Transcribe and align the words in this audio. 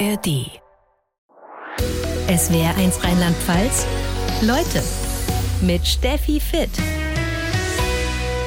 ARD. 0.00 0.60
SWR 2.26 2.76
1 2.76 3.04
Rheinland-Pfalz. 3.04 3.86
Leute 4.42 4.82
mit 5.62 5.86
Steffi 5.86 6.40
Fitt. 6.40 6.70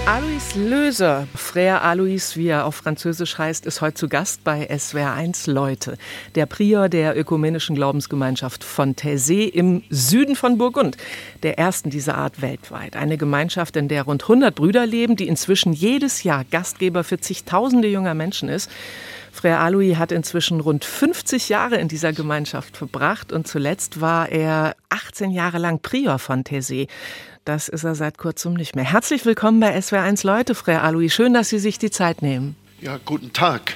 Alois 0.08 0.56
Löser, 0.56 1.28
Frère 1.36 1.82
Alois, 1.82 2.38
wie 2.38 2.48
er 2.48 2.66
auf 2.66 2.76
Französisch 2.76 3.38
heißt, 3.38 3.66
ist 3.66 3.82
heute 3.82 3.96
zu 3.96 4.08
Gast 4.08 4.42
bei 4.46 4.70
SWR1 4.72 5.52
Leute. 5.52 5.98
Der 6.36 6.46
Prior 6.46 6.88
der 6.88 7.20
ökumenischen 7.20 7.76
Glaubensgemeinschaft 7.76 8.64
von 8.64 8.96
Taizé 8.96 9.50
im 9.50 9.84
Süden 9.90 10.38
von 10.38 10.58
Burgund. 10.58 10.96
Der 11.44 11.60
ersten 11.60 11.90
dieser 11.90 12.18
Art 12.18 12.42
weltweit. 12.42 12.96
Eine 12.96 13.18
Gemeinschaft, 13.18 13.76
in 13.76 13.90
der 13.90 14.04
rund 14.04 14.24
100 14.24 14.56
Brüder 14.56 14.86
leben, 14.86 15.18
die 15.18 15.28
inzwischen 15.28 15.74
jedes 15.74 16.24
Jahr 16.24 16.46
Gastgeber 16.46 17.04
für 17.04 17.20
zigtausende 17.20 17.90
junger 17.90 18.14
Menschen 18.14 18.48
ist. 18.48 18.72
Frère 19.38 19.58
Alois 19.58 19.98
hat 19.98 20.14
inzwischen 20.14 20.62
rund 20.62 20.86
50 20.86 21.50
Jahre 21.50 21.76
in 21.76 21.90
dieser 21.90 22.14
Gemeinschaft 22.14 22.78
verbracht 22.78 23.34
und 23.34 23.46
zuletzt 23.46 24.00
war 24.00 24.30
er 24.30 24.78
18 24.90 25.32
Jahre 25.32 25.58
lang 25.58 25.80
Prior 25.80 26.18
von 26.18 26.46
Taizé. 26.46 26.88
Das 27.48 27.70
ist 27.70 27.86
er 27.86 27.96
seit 27.96 28.18
kurzem 28.18 28.56
nicht 28.56 28.76
mehr. 28.76 28.84
Herzlich 28.84 29.26
willkommen 29.26 29.62
bei 29.62 29.74
SWR1 29.74 30.28
Leute, 30.28 30.54
Frère 30.54 30.80
Alois. 30.80 31.08
Schön, 31.08 31.34
dass 31.34 31.48
Sie 31.48 31.60
sich 31.60 31.80
die 31.80 31.90
Zeit 31.90 32.22
nehmen. 32.22 32.58
Ja, 32.82 33.00
guten 33.06 33.32
Tag. 33.32 33.76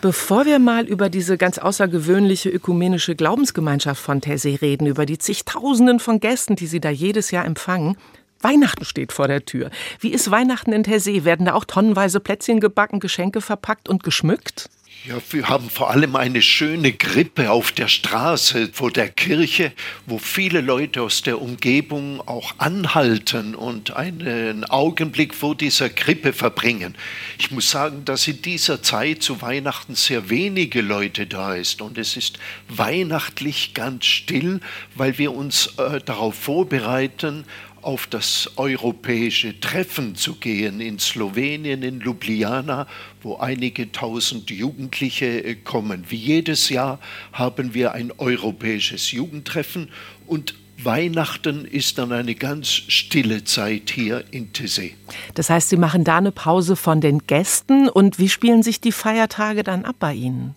Bevor 0.00 0.44
wir 0.44 0.58
mal 0.58 0.86
über 0.86 1.08
diese 1.08 1.38
ganz 1.38 1.58
außergewöhnliche 1.58 2.50
ökumenische 2.50 3.14
Glaubensgemeinschaft 3.14 4.02
von 4.02 4.20
Taizé 4.20 4.60
reden, 4.60 4.88
über 4.88 5.06
die 5.06 5.18
zigtausenden 5.18 6.00
von 6.00 6.18
Gästen, 6.18 6.56
die 6.56 6.66
Sie 6.66 6.80
da 6.80 6.90
jedes 6.90 7.30
Jahr 7.30 7.44
empfangen, 7.44 7.96
Weihnachten 8.40 8.84
steht 8.84 9.12
vor 9.12 9.28
der 9.28 9.44
Tür. 9.44 9.70
Wie 10.00 10.12
ist 10.12 10.30
Weihnachten 10.30 10.72
in 10.72 10.84
Taizé? 10.84 11.24
Werden 11.24 11.46
da 11.46 11.54
auch 11.54 11.64
tonnenweise 11.64 12.20
Plätzchen 12.20 12.60
gebacken, 12.60 13.00
Geschenke 13.00 13.40
verpackt 13.40 13.88
und 13.88 14.02
geschmückt? 14.02 14.68
Ja, 15.04 15.18
wir 15.30 15.48
haben 15.48 15.70
vor 15.70 15.90
allem 15.90 16.16
eine 16.16 16.42
schöne 16.42 16.92
Grippe 16.92 17.52
auf 17.52 17.70
der 17.70 17.86
Straße 17.86 18.70
vor 18.72 18.90
der 18.90 19.08
Kirche, 19.08 19.72
wo 20.04 20.18
viele 20.18 20.60
Leute 20.60 21.02
aus 21.02 21.22
der 21.22 21.40
Umgebung 21.40 22.20
auch 22.26 22.54
anhalten 22.58 23.54
und 23.54 23.94
einen 23.94 24.64
Augenblick 24.64 25.32
vor 25.32 25.54
dieser 25.54 25.90
Krippe 25.90 26.32
verbringen. 26.32 26.96
Ich 27.38 27.52
muss 27.52 27.70
sagen, 27.70 28.04
dass 28.04 28.26
in 28.26 28.42
dieser 28.42 28.82
Zeit 28.82 29.22
zu 29.22 29.40
Weihnachten 29.42 29.94
sehr 29.94 30.28
wenige 30.28 30.80
Leute 30.80 31.28
da 31.28 31.54
ist 31.54 31.82
und 31.82 31.98
es 31.98 32.16
ist 32.16 32.40
weihnachtlich 32.68 33.74
ganz 33.74 34.06
still, 34.06 34.58
weil 34.96 35.18
wir 35.18 35.32
uns 35.32 35.74
äh, 35.78 36.00
darauf 36.04 36.34
vorbereiten, 36.34 37.44
auf 37.86 38.08
das 38.08 38.50
europäische 38.56 39.60
Treffen 39.60 40.16
zu 40.16 40.34
gehen 40.34 40.80
in 40.80 40.98
Slowenien, 40.98 41.84
in 41.84 42.00
Ljubljana, 42.00 42.88
wo 43.22 43.36
einige 43.36 43.92
tausend 43.92 44.50
Jugendliche 44.50 45.44
äh, 45.44 45.54
kommen. 45.54 46.04
Wie 46.08 46.16
jedes 46.16 46.68
Jahr 46.68 46.98
haben 47.32 47.74
wir 47.74 47.92
ein 47.92 48.10
europäisches 48.18 49.12
Jugendtreffen 49.12 49.88
und 50.26 50.56
Weihnachten 50.82 51.64
ist 51.64 51.98
dann 51.98 52.12
eine 52.12 52.34
ganz 52.34 52.68
stille 52.68 53.44
Zeit 53.44 53.90
hier 53.90 54.24
in 54.32 54.52
Tessé. 54.52 54.92
Das 55.34 55.48
heißt, 55.48 55.68
Sie 55.68 55.76
machen 55.76 56.02
da 56.02 56.18
eine 56.18 56.32
Pause 56.32 56.74
von 56.74 57.00
den 57.00 57.20
Gästen 57.20 57.88
und 57.88 58.18
wie 58.18 58.28
spielen 58.28 58.64
sich 58.64 58.80
die 58.80 58.92
Feiertage 58.92 59.62
dann 59.62 59.84
ab 59.84 59.96
bei 60.00 60.12
Ihnen? 60.12 60.56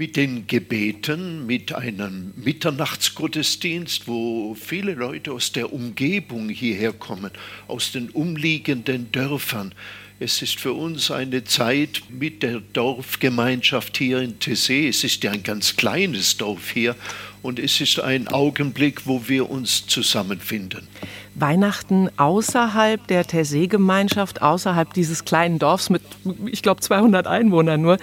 Mit 0.00 0.16
den 0.16 0.46
Gebeten, 0.46 1.44
mit 1.44 1.74
einem 1.74 2.32
Mitternachtsgottesdienst, 2.36 4.08
wo 4.08 4.56
viele 4.58 4.94
Leute 4.94 5.30
aus 5.30 5.52
der 5.52 5.74
Umgebung 5.74 6.48
hierher 6.48 6.94
kommen, 6.94 7.30
aus 7.68 7.92
den 7.92 8.08
umliegenden 8.08 9.12
Dörfern. 9.12 9.74
Es 10.18 10.40
ist 10.40 10.58
für 10.58 10.72
uns 10.72 11.10
eine 11.10 11.44
Zeit 11.44 12.00
mit 12.08 12.42
der 12.42 12.60
Dorfgemeinschaft 12.60 13.98
hier 13.98 14.20
in 14.20 14.38
Tessé. 14.38 14.88
Es 14.88 15.04
ist 15.04 15.22
ja 15.22 15.32
ein 15.32 15.42
ganz 15.42 15.76
kleines 15.76 16.38
Dorf 16.38 16.70
hier 16.70 16.96
und 17.42 17.58
es 17.58 17.82
ist 17.82 18.00
ein 18.00 18.26
Augenblick, 18.28 19.06
wo 19.06 19.28
wir 19.28 19.50
uns 19.50 19.86
zusammenfinden. 19.86 20.88
Weihnachten 21.34 22.10
außerhalb 22.16 23.06
der 23.06 23.24
Tessé-Gemeinschaft, 23.24 24.42
außerhalb 24.42 24.92
dieses 24.92 25.24
kleinen 25.24 25.58
Dorfs 25.58 25.90
mit, 25.90 26.02
ich 26.46 26.62
glaube, 26.62 26.80
200 26.80 27.26
Einwohnern 27.26 27.80
nur. 27.80 27.98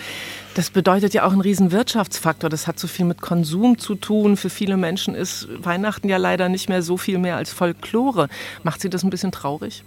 Das 0.56 0.70
bedeutet 0.72 1.14
ja 1.14 1.24
auch 1.24 1.32
einen 1.32 1.42
riesen 1.42 1.72
Wirtschaftsfaktor. 1.72 2.50
Das 2.50 2.66
hat 2.66 2.80
so 2.80 2.88
viel 2.88 3.06
mit 3.06 3.22
Konsum 3.22 3.78
zu 3.78 3.96
tun. 3.96 4.38
Für 4.38 4.50
viele 4.50 4.78
Menschen 4.78 5.14
ist 5.14 5.48
Weihnachten 5.64 6.10
ja 6.10 6.18
leider 6.18 6.50
nicht 6.50 6.70
mehr 6.70 6.82
so 6.82 6.98
viel 6.98 7.20
mehr 7.20 7.38
als 7.38 7.52
Folklore. 7.52 8.28
Macht 8.64 8.82
Sie 8.82 8.90
das 8.90 9.04
ein 9.04 9.10
bisschen 9.10 9.32
traurig? 9.32 9.84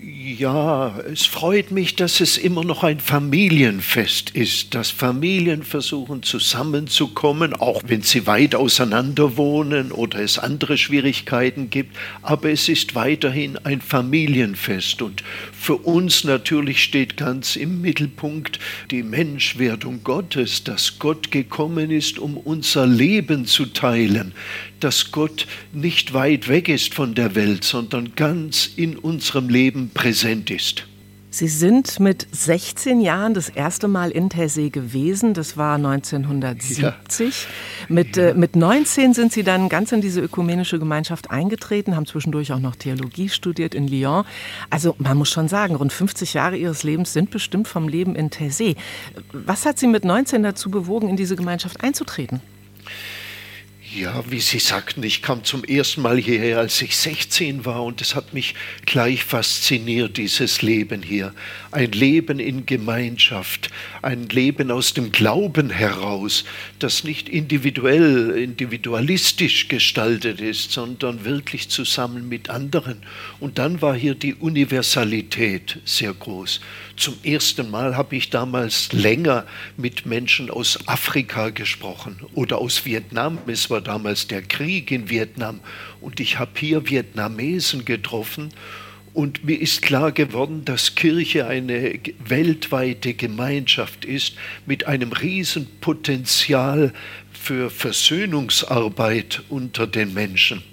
Ja, 0.00 0.96
es 1.12 1.26
freut 1.26 1.72
mich, 1.72 1.96
dass 1.96 2.20
es 2.20 2.38
immer 2.38 2.62
noch 2.62 2.84
ein 2.84 3.00
Familienfest 3.00 4.30
ist, 4.30 4.76
dass 4.76 4.90
Familien 4.90 5.64
versuchen 5.64 6.22
zusammenzukommen, 6.22 7.52
auch 7.54 7.82
wenn 7.86 8.02
sie 8.02 8.28
weit 8.28 8.54
auseinander 8.54 9.36
wohnen 9.36 9.90
oder 9.90 10.20
es 10.20 10.38
andere 10.38 10.78
Schwierigkeiten 10.78 11.70
gibt. 11.70 11.96
Aber 12.22 12.50
es 12.50 12.68
ist 12.68 12.94
weiterhin 12.94 13.58
ein 13.58 13.80
Familienfest 13.80 15.02
und 15.02 15.24
für 15.52 15.76
uns 15.76 16.22
natürlich 16.22 16.84
steht 16.84 17.16
ganz 17.16 17.56
im 17.56 17.80
Mittelpunkt 17.80 18.60
die 18.92 19.02
Menschwerdung 19.02 20.04
Gottes, 20.04 20.62
dass 20.62 21.00
Gott 21.00 21.32
gekommen 21.32 21.90
ist, 21.90 22.20
um 22.20 22.36
unser 22.36 22.86
Leben 22.86 23.46
zu 23.46 23.66
teilen, 23.66 24.32
dass 24.80 25.12
Gott 25.12 25.46
nicht 25.72 26.14
weit 26.14 26.48
weg 26.48 26.68
ist 26.68 26.94
von 26.94 27.14
der 27.14 27.34
Welt, 27.34 27.64
sondern 27.64 28.14
ganz 28.14 28.70
in 28.76 28.96
unserem 28.96 29.48
Leben 29.48 29.90
präsent 29.92 30.50
ist. 30.50 30.88
Sie 31.30 31.46
sind 31.48 32.00
mit 32.00 32.26
16 32.32 33.02
Jahren 33.02 33.34
das 33.34 33.50
erste 33.50 33.86
Mal 33.86 34.10
in 34.10 34.30
Tessé 34.30 34.70
gewesen. 34.70 35.34
Das 35.34 35.58
war 35.58 35.76
1970. 35.76 36.78
Ja. 36.78 36.96
Mit, 37.88 38.16
ja. 38.16 38.30
äh, 38.30 38.34
mit 38.34 38.56
19 38.56 39.12
sind 39.12 39.32
Sie 39.32 39.42
dann 39.42 39.68
ganz 39.68 39.92
in 39.92 40.00
diese 40.00 40.22
ökumenische 40.22 40.78
Gemeinschaft 40.78 41.30
eingetreten, 41.30 41.96
haben 41.96 42.06
zwischendurch 42.06 42.52
auch 42.52 42.60
noch 42.60 42.76
Theologie 42.76 43.28
studiert 43.28 43.74
in 43.74 43.88
Lyon. 43.88 44.24
Also 44.70 44.96
man 44.98 45.18
muss 45.18 45.28
schon 45.28 45.48
sagen, 45.48 45.74
rund 45.74 45.92
50 45.92 46.32
Jahre 46.32 46.56
Ihres 46.56 46.82
Lebens 46.82 47.12
sind 47.12 47.30
bestimmt 47.30 47.68
vom 47.68 47.88
Leben 47.88 48.16
in 48.16 48.30
Tessé. 48.30 48.76
Was 49.32 49.66
hat 49.66 49.78
Sie 49.78 49.86
mit 49.86 50.06
19 50.06 50.42
dazu 50.42 50.70
bewogen, 50.70 51.10
in 51.10 51.16
diese 51.16 51.36
Gemeinschaft 51.36 51.82
einzutreten? 51.82 52.40
Ja, 53.94 54.22
wie 54.28 54.40
Sie 54.40 54.58
sagten, 54.58 55.02
ich 55.02 55.22
kam 55.22 55.44
zum 55.44 55.64
ersten 55.64 56.02
Mal 56.02 56.18
hierher, 56.18 56.58
als 56.58 56.82
ich 56.82 56.94
16 56.94 57.64
war 57.64 57.82
und 57.84 58.02
es 58.02 58.14
hat 58.14 58.34
mich 58.34 58.54
gleich 58.84 59.24
fasziniert, 59.24 60.18
dieses 60.18 60.60
Leben 60.60 61.02
hier. 61.02 61.32
Ein 61.70 61.92
Leben 61.92 62.38
in 62.38 62.66
Gemeinschaft, 62.66 63.70
ein 64.02 64.28
Leben 64.28 64.70
aus 64.70 64.92
dem 64.92 65.10
Glauben 65.10 65.70
heraus, 65.70 66.44
das 66.78 67.02
nicht 67.02 67.30
individuell, 67.30 68.32
individualistisch 68.32 69.68
gestaltet 69.68 70.42
ist, 70.42 70.70
sondern 70.72 71.24
wirklich 71.24 71.70
zusammen 71.70 72.28
mit 72.28 72.50
anderen. 72.50 72.98
Und 73.40 73.56
dann 73.56 73.80
war 73.80 73.94
hier 73.94 74.14
die 74.14 74.34
Universalität 74.34 75.78
sehr 75.86 76.12
groß. 76.12 76.60
Zum 76.98 77.16
ersten 77.22 77.70
Mal 77.70 77.96
habe 77.96 78.16
ich 78.16 78.28
damals 78.28 78.92
länger 78.92 79.46
mit 79.76 80.04
Menschen 80.04 80.50
aus 80.50 80.80
Afrika 80.88 81.50
gesprochen 81.50 82.18
oder 82.34 82.58
aus 82.58 82.84
Vietnam. 82.84 83.38
Es 83.46 83.70
war 83.70 83.80
damals 83.80 84.26
der 84.26 84.42
Krieg 84.42 84.90
in 84.90 85.08
Vietnam 85.08 85.60
und 86.00 86.18
ich 86.18 86.40
habe 86.40 86.50
hier 86.56 86.90
Vietnamesen 86.90 87.84
getroffen 87.84 88.52
und 89.14 89.44
mir 89.44 89.60
ist 89.60 89.82
klar 89.82 90.10
geworden, 90.10 90.64
dass 90.64 90.96
Kirche 90.96 91.46
eine 91.46 92.00
weltweite 92.18 93.14
Gemeinschaft 93.14 94.04
ist 94.04 94.34
mit 94.66 94.88
einem 94.88 95.12
Riesenpotenzial 95.12 96.92
für 97.32 97.70
Versöhnungsarbeit 97.70 99.44
unter 99.48 99.86
den 99.86 100.14
Menschen. 100.14 100.64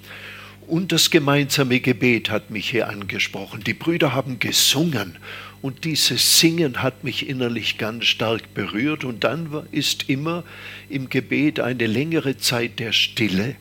Und 0.68 0.92
das 0.92 1.12
gemeinsame 1.12 1.80
Gebet 1.80 2.32
hat 2.32 2.50
mich 2.50 2.72
hier 2.72 2.90
angesprochen. 2.90 3.64
Die 3.64 3.76
Brüder 3.76 4.16
haben 4.16 4.40
gesungen 4.40 5.18
und 5.66 5.84
dieses 5.84 6.40
Singen 6.40 6.84
hat 6.84 7.04
mich 7.04 7.28
innerlich 7.28 7.80
ganz 7.80 8.06
stark 8.06 8.54
berührt. 8.54 9.04
Und 9.04 9.24
dann 9.24 9.50
ist 9.72 10.12
immer 10.12 10.44
im 10.90 11.10
Gebet 11.10 11.60
eine 11.60 11.88
längere 11.88 12.38
Zeit 12.38 12.78
der 12.78 12.92
Stille. 12.92 13.56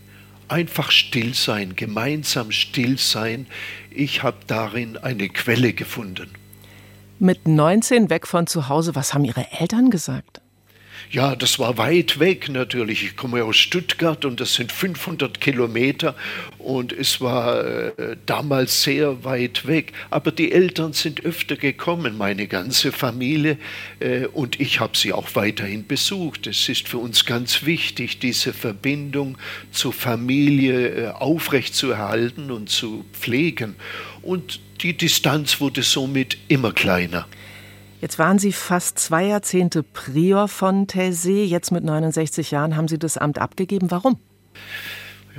Einfach 0.47 0.91
still 0.91 1.33
sein, 1.33 1.77
gemeinsam 1.77 2.53
still 2.53 2.99
sein. 2.99 3.47
Ich 3.91 4.23
habe 4.23 4.37
darin 4.47 4.99
eine 4.99 5.31
Quelle 5.31 5.73
gefunden. 5.73 6.29
Mit 7.21 7.49
19 7.49 8.11
weg 8.11 8.27
von 8.27 8.47
zu 8.47 8.69
Hause, 8.69 8.95
was 8.95 9.15
haben 9.15 9.25
Ihre 9.25 9.51
Eltern 9.59 9.89
gesagt? 9.89 10.43
Ja, 11.15 11.37
das 11.37 11.61
war 11.61 11.79
weit 11.79 12.19
weg 12.19 12.49
natürlich. 12.49 13.05
Ich 13.05 13.15
komme 13.15 13.45
aus 13.45 13.57
Stuttgart 13.57 14.25
und 14.25 14.41
das 14.41 14.55
sind 14.55 14.73
500 14.73 15.41
Kilometer 15.41 16.17
und 16.59 16.93
es 16.93 17.21
war 17.21 17.65
äh, 17.65 18.17
damals 18.27 18.83
sehr 18.83 19.23
weit 19.23 19.69
weg. 19.69 19.93
Aber 20.11 20.33
die 20.33 20.51
Eltern 20.51 20.93
sind 20.93 21.25
öfter 21.25 21.55
gekommen, 21.55 22.19
meine 22.19 22.49
ganze 22.49 22.91
Familie 22.91 23.59
äh, 24.01 24.27
und 24.27 24.61
ich 24.61 24.81
habe 24.81 24.97
sie 24.97 25.13
auch 25.13 25.37
weiterhin 25.37 25.87
besucht. 25.87 26.49
Es 26.49 26.69
ist 26.69 26.89
für 26.89 26.99
uns 26.99 27.25
ganz 27.25 27.65
wichtig, 27.65 28.19
diese 28.19 28.53
Verbindung 28.53 29.39
zur 29.71 29.93
Familie 29.93 30.89
äh, 30.89 31.09
aufrechtzuerhalten 31.11 32.51
und 32.51 32.71
zu 32.71 33.05
pflegen. 33.13 33.77
Und 34.21 34.59
die 34.81 34.97
Distanz 34.97 35.61
wurde 35.61 35.85
somit 35.85 36.39
immer 36.49 36.73
kleiner. 36.73 37.29
Jetzt 38.05 38.19
waren 38.19 38.39
Sie 38.39 38.53
fast 38.53 38.99
zwei 38.99 39.29
Jahrzehnte 39.29 39.83
Prior 39.83 40.47
von 40.47 40.87
Taizé. 40.87 41.43
Jetzt 41.43 41.71
mit 41.71 41.85
69 41.85 42.51
Jahren 42.51 42.77
haben 42.77 42.87
Sie 42.87 42.99
das 42.99 43.17
Amt 43.17 43.39
abgegeben. 43.39 43.91
Warum? 43.91 44.19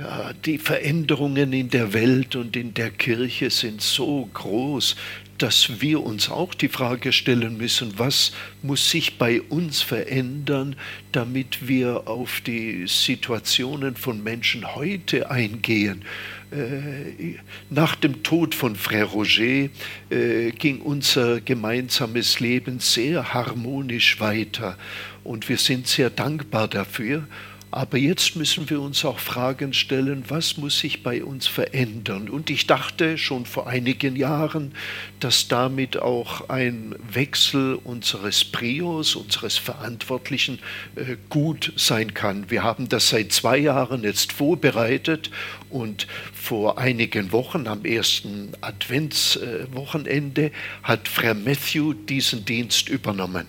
Ja, 0.00 0.32
die 0.32 0.58
Veränderungen 0.58 1.52
in 1.52 1.70
der 1.70 1.92
Welt 1.92 2.34
und 2.34 2.56
in 2.56 2.74
der 2.74 2.90
Kirche 2.90 3.50
sind 3.50 3.82
so 3.82 4.28
groß, 4.34 4.96
dass 5.38 5.80
wir 5.80 6.02
uns 6.02 6.28
auch 6.28 6.54
die 6.54 6.66
Frage 6.68 7.12
stellen 7.12 7.56
müssen, 7.56 8.00
was 8.00 8.32
muss 8.62 8.90
sich 8.90 9.16
bei 9.16 9.42
uns 9.42 9.82
verändern, 9.82 10.74
damit 11.12 11.68
wir 11.68 12.08
auf 12.08 12.40
die 12.40 12.88
Situationen 12.88 13.94
von 13.94 14.24
Menschen 14.24 14.74
heute 14.74 15.30
eingehen. 15.30 16.02
Äh, 16.52 17.38
nach 17.70 17.96
dem 17.96 18.22
Tod 18.22 18.54
von 18.54 18.76
Frère 18.76 19.04
Roger 19.06 19.68
äh, 20.10 20.52
ging 20.52 20.80
unser 20.80 21.40
gemeinsames 21.40 22.38
Leben 22.38 22.78
sehr 22.78 23.34
harmonisch 23.34 24.20
weiter 24.20 24.78
und 25.24 25.48
wir 25.48 25.58
sind 25.58 25.88
sehr 25.88 26.08
dankbar 26.08 26.68
dafür. 26.68 27.26
Aber 27.72 27.98
jetzt 27.98 28.36
müssen 28.36 28.70
wir 28.70 28.80
uns 28.80 29.04
auch 29.04 29.18
Fragen 29.18 29.72
stellen, 29.72 30.24
was 30.28 30.56
muss 30.56 30.78
sich 30.78 31.02
bei 31.02 31.24
uns 31.24 31.46
verändern? 31.46 32.28
Und 32.28 32.48
ich 32.48 32.66
dachte 32.66 33.18
schon 33.18 33.44
vor 33.44 33.66
einigen 33.66 34.14
Jahren, 34.14 34.72
dass 35.20 35.48
damit 35.48 35.96
auch 36.00 36.48
ein 36.48 36.94
Wechsel 37.12 37.74
unseres 37.74 38.44
Prios, 38.44 39.16
unseres 39.16 39.58
Verantwortlichen, 39.58 40.60
äh, 40.94 41.16
gut 41.28 41.72
sein 41.76 42.14
kann. 42.14 42.50
Wir 42.50 42.62
haben 42.62 42.88
das 42.88 43.08
seit 43.08 43.32
zwei 43.32 43.58
Jahren 43.58 44.04
jetzt 44.04 44.32
vorbereitet 44.32 45.30
und 45.68 46.06
vor 46.32 46.78
einigen 46.78 47.32
Wochen, 47.32 47.66
am 47.66 47.84
ersten 47.84 48.52
Adventswochenende, 48.60 50.52
hat 50.84 51.08
Frère 51.08 51.34
Matthew 51.34 51.94
diesen 51.94 52.44
Dienst 52.44 52.88
übernommen. 52.88 53.46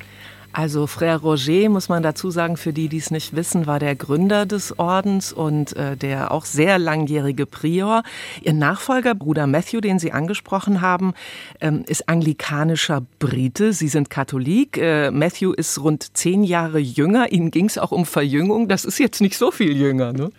Also 0.53 0.85
Frère 0.87 1.21
Roger, 1.21 1.69
muss 1.69 1.87
man 1.87 2.01
dazu 2.01 2.31
sagen, 2.31 2.57
für 2.57 2.73
die, 2.73 2.89
die 2.89 2.97
es 2.97 3.11
nicht 3.11 3.35
wissen, 3.35 3.67
war 3.67 3.79
der 3.79 3.95
Gründer 3.95 4.45
des 4.45 4.79
Ordens 4.79 5.31
und 5.31 5.75
äh, 5.75 5.95
der 5.95 6.31
auch 6.31 6.45
sehr 6.45 6.79
langjährige 6.79 7.45
Prior. 7.45 8.03
Ihr 8.41 8.53
Nachfolger, 8.53 9.13
Bruder 9.13 9.45
Matthew, 9.45 9.81
den 9.81 9.99
Sie 9.99 10.11
angesprochen 10.11 10.81
haben, 10.81 11.13
ähm, 11.61 11.83
ist 11.87 12.09
anglikanischer 12.09 13.03
Brite. 13.19 13.73
Sie 13.73 13.87
sind 13.87 14.09
Katholik. 14.09 14.77
Äh, 14.77 15.11
Matthew 15.11 15.53
ist 15.53 15.79
rund 15.79 16.17
zehn 16.17 16.43
Jahre 16.43 16.79
jünger. 16.79 17.31
Ihnen 17.31 17.51
ging 17.51 17.65
es 17.65 17.77
auch 17.77 17.91
um 17.91 18.05
Verjüngung. 18.05 18.67
Das 18.67 18.83
ist 18.83 18.97
jetzt 18.97 19.21
nicht 19.21 19.37
so 19.37 19.51
viel 19.51 19.77
jünger, 19.77 20.13
ne? 20.13 20.31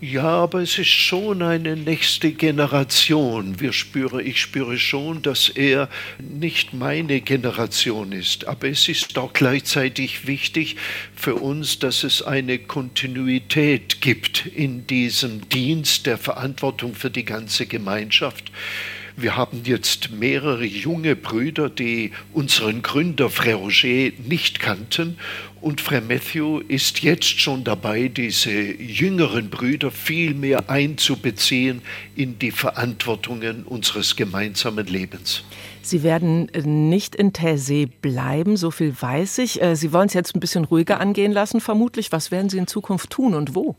Ja, 0.00 0.28
aber 0.28 0.60
es 0.62 0.78
ist 0.78 0.90
schon 0.90 1.42
eine 1.42 1.74
nächste 1.74 2.30
Generation. 2.30 3.58
Wir 3.58 3.72
spüre, 3.72 4.22
ich 4.22 4.40
spüre 4.40 4.78
schon, 4.78 5.22
dass 5.22 5.48
er 5.48 5.88
nicht 6.20 6.72
meine 6.72 7.20
Generation 7.20 8.12
ist. 8.12 8.46
Aber 8.46 8.68
es 8.68 8.88
ist 8.88 9.18
auch 9.18 9.32
gleichzeitig 9.32 10.28
wichtig 10.28 10.76
für 11.16 11.34
uns, 11.34 11.80
dass 11.80 12.04
es 12.04 12.22
eine 12.22 12.60
Kontinuität 12.60 14.00
gibt 14.00 14.46
in 14.46 14.86
diesem 14.86 15.48
Dienst 15.48 16.06
der 16.06 16.16
Verantwortung 16.16 16.94
für 16.94 17.10
die 17.10 17.24
ganze 17.24 17.66
Gemeinschaft. 17.66 18.52
Wir 19.20 19.34
haben 19.34 19.62
jetzt 19.64 20.12
mehrere 20.12 20.64
junge 20.64 21.16
Brüder, 21.16 21.68
die 21.68 22.12
unseren 22.32 22.82
Gründer 22.82 23.26
Frère 23.26 23.56
Roger 23.56 24.12
nicht 24.24 24.60
kannten. 24.60 25.18
Und 25.60 25.82
Frère 25.82 26.02
Matthew 26.02 26.60
ist 26.68 27.02
jetzt 27.02 27.40
schon 27.40 27.64
dabei, 27.64 28.08
diese 28.08 28.52
jüngeren 28.52 29.50
Brüder 29.50 29.90
viel 29.90 30.34
mehr 30.34 30.70
einzubeziehen 30.70 31.82
in 32.14 32.38
die 32.38 32.52
Verantwortungen 32.52 33.64
unseres 33.64 34.14
gemeinsamen 34.14 34.86
Lebens. 34.86 35.42
Sie 35.82 36.02
werden 36.02 36.48
nicht 36.64 37.16
in 37.16 37.32
Taizé 37.32 37.88
bleiben, 38.00 38.56
so 38.56 38.70
viel 38.70 38.94
weiß 38.98 39.38
ich. 39.38 39.60
Äh, 39.60 39.74
Sie 39.74 39.92
wollen 39.92 40.08
es 40.08 40.14
jetzt 40.14 40.36
ein 40.36 40.40
bisschen 40.40 40.64
ruhiger 40.64 41.00
angehen 41.00 41.32
lassen, 41.32 41.60
vermutlich. 41.60 42.12
Was 42.12 42.30
werden 42.30 42.50
Sie 42.50 42.58
in 42.58 42.66
Zukunft 42.66 43.10
tun 43.10 43.34
und 43.34 43.54
wo? 43.54 43.74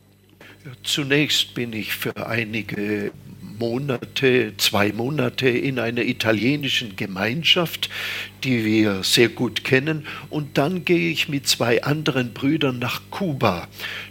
Zunächst 0.82 1.54
bin 1.54 1.72
ich 1.72 1.94
für 1.94 2.26
einige 2.26 3.12
Monate, 3.60 4.54
zwei 4.56 4.90
Monate 4.90 5.48
in 5.48 5.78
einer 5.78 6.02
italienischen 6.02 6.96
Gemeinschaft, 6.96 7.90
die 8.42 8.64
wir 8.64 9.04
sehr 9.04 9.28
gut 9.28 9.64
kennen. 9.64 10.06
Und 10.30 10.56
dann 10.56 10.84
gehe 10.86 11.10
ich 11.10 11.28
mit 11.28 11.46
zwei 11.46 11.84
anderen 11.84 12.32
Brüdern 12.32 12.78
nach 12.78 13.02
Kuba. 13.10 13.68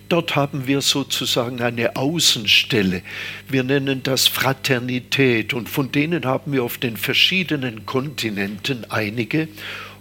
Dort 0.07 0.35
haben 0.35 0.67
wir 0.67 0.81
sozusagen 0.81 1.61
eine 1.61 1.95
Außenstelle. 1.95 3.01
Wir 3.47 3.63
nennen 3.63 4.01
das 4.03 4.27
Fraternität 4.27 5.53
und 5.53 5.67
von 5.67 5.91
denen 5.91 6.25
haben 6.25 6.53
wir 6.53 6.63
auf 6.63 6.77
den 6.77 6.95
verschiedenen 6.95 7.87
Kontinenten 7.87 8.85
einige 8.89 9.47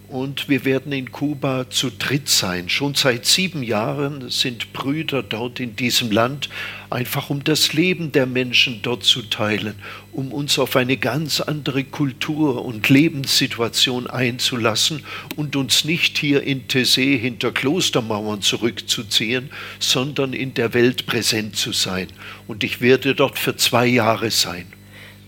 und 0.08 0.48
wir 0.48 0.64
werden 0.64 0.92
in 0.92 1.12
Kuba 1.12 1.68
zu 1.68 1.90
dritt 1.90 2.28
sein. 2.28 2.68
Schon 2.68 2.94
seit 2.94 3.26
sieben 3.26 3.62
Jahren 3.62 4.30
sind 4.30 4.72
Brüder 4.72 5.22
dort 5.22 5.60
in 5.60 5.76
diesem 5.76 6.10
Land, 6.10 6.48
einfach 6.88 7.28
um 7.28 7.44
das 7.44 7.74
Leben 7.74 8.10
der 8.12 8.24
Menschen 8.26 8.80
dort 8.82 9.04
zu 9.04 9.22
teilen, 9.22 9.74
um 10.12 10.32
uns 10.32 10.58
auf 10.58 10.76
eine 10.76 10.96
ganz 10.96 11.40
andere 11.40 11.84
Kultur 11.84 12.64
und 12.64 12.88
Lebenssituation 12.88 14.06
einzulassen 14.06 15.04
und 15.36 15.56
uns 15.56 15.84
nicht 15.84 16.16
hier 16.16 16.42
in 16.42 16.66
Tessé 16.68 17.18
hinter 17.18 17.52
Klostermauern 17.52 18.40
zurückzuziehen, 18.40 19.50
sondern 19.78 20.32
in 20.32 20.54
der 20.54 20.72
Welt 20.72 21.06
präsent 21.06 21.56
zu 21.56 21.72
sein. 21.72 22.08
Und 22.46 22.64
ich 22.64 22.80
werde 22.80 23.14
dort 23.14 23.38
für 23.38 23.56
zwei 23.56 23.86
Jahre 23.86 24.30
sein. 24.30 24.66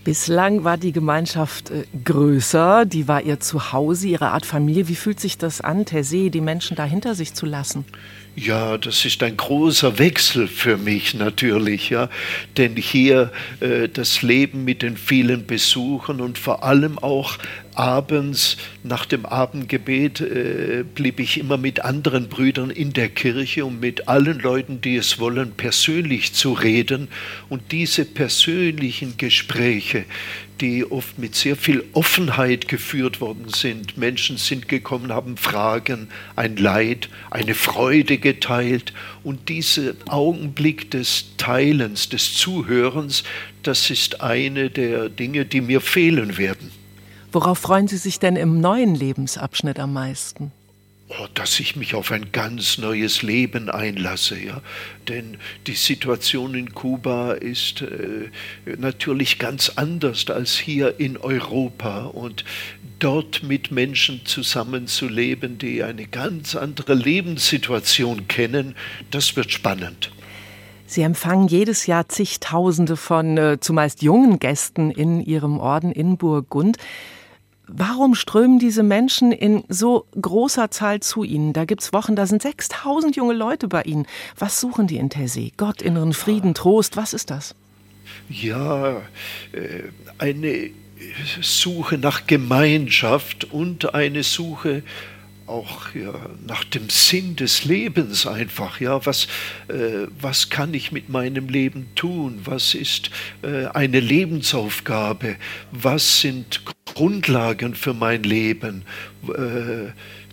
Bislang 0.03 0.63
war 0.63 0.77
die 0.77 0.93
Gemeinschaft 0.93 1.69
äh, 1.69 1.83
größer, 2.03 2.85
die 2.85 3.07
war 3.07 3.21
ihr 3.21 3.39
Zuhause, 3.39 4.07
ihre 4.07 4.29
Art 4.29 4.47
Familie. 4.47 4.87
Wie 4.87 4.95
fühlt 4.95 5.19
sich 5.19 5.37
das 5.37 5.61
an, 5.61 5.85
Tersee, 5.85 6.31
die 6.31 6.41
Menschen 6.41 6.75
da 6.75 6.85
hinter 6.85 7.13
sich 7.13 7.35
zu 7.35 7.45
lassen? 7.45 7.85
Ja, 8.35 8.77
das 8.79 9.05
ist 9.05 9.21
ein 9.21 9.37
großer 9.37 9.99
Wechsel 9.99 10.47
für 10.47 10.77
mich 10.77 11.13
natürlich, 11.13 11.89
ja, 11.89 12.09
denn 12.57 12.77
hier 12.77 13.31
äh, 13.59 13.89
das 13.89 14.21
Leben 14.21 14.63
mit 14.63 14.81
den 14.81 14.97
vielen 14.97 15.45
Besuchen 15.45 16.21
und 16.21 16.39
vor 16.39 16.63
allem 16.63 16.97
auch 16.97 17.37
abends 17.75 18.57
nach 18.83 19.05
dem 19.05 19.25
Abendgebet 19.25 20.21
äh, 20.21 20.83
blieb 20.83 21.19
ich 21.19 21.37
immer 21.37 21.57
mit 21.57 21.83
anderen 21.83 22.27
Brüdern 22.29 22.69
in 22.69 22.93
der 22.93 23.09
Kirche, 23.09 23.65
um 23.65 23.79
mit 23.79 24.07
allen 24.07 24.39
Leuten, 24.39 24.81
die 24.81 24.95
es 24.95 25.19
wollen, 25.19 25.51
persönlich 25.51 26.33
zu 26.33 26.53
reden. 26.53 27.07
Und 27.49 27.71
diese 27.71 28.05
persönlichen 28.05 29.17
Gespräche, 29.17 30.05
die 30.61 30.85
oft 30.85 31.17
mit 31.17 31.35
sehr 31.35 31.55
viel 31.55 31.83
Offenheit 31.93 32.67
geführt 32.67 33.19
worden 33.19 33.49
sind. 33.49 33.97
Menschen 33.97 34.37
sind 34.37 34.67
gekommen, 34.67 35.11
haben 35.11 35.37
Fragen, 35.37 36.07
ein 36.35 36.55
Leid, 36.55 37.09
eine 37.31 37.55
Freude 37.55 38.19
geteilt. 38.19 38.93
Und 39.23 39.49
dieser 39.49 39.93
Augenblick 40.07 40.91
des 40.91 41.25
Teilens, 41.37 42.09
des 42.09 42.35
Zuhörens, 42.35 43.23
das 43.63 43.89
ist 43.89 44.21
eine 44.21 44.69
der 44.69 45.09
Dinge, 45.09 45.45
die 45.45 45.61
mir 45.61 45.81
fehlen 45.81 46.37
werden. 46.37 46.80
Worauf 47.31 47.59
freuen 47.59 47.87
Sie 47.87 47.97
sich 47.97 48.19
denn 48.19 48.35
im 48.35 48.59
neuen 48.59 48.95
Lebensabschnitt 48.95 49.79
am 49.79 49.93
meisten? 49.93 50.51
oh, 51.19 51.27
dass 51.33 51.59
ich 51.59 51.75
mich 51.75 51.95
auf 51.95 52.11
ein 52.11 52.31
ganz 52.31 52.77
neues 52.77 53.21
Leben 53.21 53.69
einlasse. 53.69 54.39
Ja? 54.39 54.61
Denn 55.07 55.37
die 55.67 55.73
Situation 55.73 56.55
in 56.55 56.73
Kuba 56.73 57.33
ist 57.33 57.81
äh, 57.81 58.29
natürlich 58.77 59.39
ganz 59.39 59.73
anders 59.75 60.29
als 60.29 60.57
hier 60.57 60.99
in 60.99 61.17
Europa. 61.17 62.05
Und 62.05 62.45
dort 62.99 63.43
mit 63.43 63.71
Menschen 63.71 64.25
zusammenzuleben, 64.25 65.57
die 65.57 65.83
eine 65.83 66.05
ganz 66.05 66.55
andere 66.55 66.93
Lebenssituation 66.93 68.27
kennen, 68.27 68.75
das 69.09 69.35
wird 69.35 69.51
spannend. 69.51 70.11
Sie 70.85 71.01
empfangen 71.03 71.47
jedes 71.47 71.87
Jahr 71.87 72.09
zigtausende 72.09 72.97
von 72.97 73.37
äh, 73.37 73.57
zumeist 73.59 74.01
jungen 74.01 74.39
Gästen 74.39 74.91
in 74.91 75.21
Ihrem 75.21 75.57
Orden 75.57 75.91
in 75.91 76.17
Burgund. 76.17 76.77
Warum 77.67 78.15
strömen 78.15 78.59
diese 78.59 78.83
Menschen 78.83 79.31
in 79.31 79.63
so 79.69 80.05
großer 80.19 80.71
Zahl 80.71 80.99
zu 80.99 81.23
Ihnen? 81.23 81.53
Da 81.53 81.65
gibt 81.65 81.81
es 81.81 81.93
Wochen, 81.93 82.15
da 82.15 82.25
sind 82.25 82.41
6000 82.41 83.15
junge 83.15 83.33
Leute 83.33 83.67
bei 83.67 83.83
Ihnen. 83.83 84.07
Was 84.37 84.59
suchen 84.59 84.87
die 84.87 84.97
in 84.97 85.09
Tessé? 85.09 85.53
Gott, 85.57 85.81
inneren 85.81 86.13
Frieden, 86.13 86.53
Trost, 86.53 86.97
was 86.97 87.13
ist 87.13 87.29
das? 87.29 87.55
Ja, 88.29 88.97
äh, 89.53 89.83
eine 90.17 90.71
Suche 91.41 91.97
nach 91.97 92.27
Gemeinschaft 92.27 93.45
und 93.45 93.93
eine 93.93 94.23
Suche 94.23 94.83
auch 95.51 95.93
ja, 95.93 96.13
nach 96.47 96.63
dem 96.63 96.89
Sinn 96.89 97.35
des 97.35 97.65
Lebens 97.65 98.25
einfach. 98.25 98.79
Ja, 98.79 99.05
was, 99.05 99.27
äh, 99.67 100.07
was 100.19 100.49
kann 100.49 100.73
ich 100.73 100.91
mit 100.91 101.09
meinem 101.09 101.49
Leben 101.49 101.87
tun? 101.95 102.41
Was 102.45 102.73
ist 102.73 103.11
äh, 103.43 103.65
eine 103.67 103.99
Lebensaufgabe? 103.99 105.35
Was 105.71 106.21
sind 106.21 106.61
Grundlagen 106.85 107.75
für 107.75 107.93
mein 107.93 108.23
Leben? 108.23 108.83
Äh, 109.27 109.91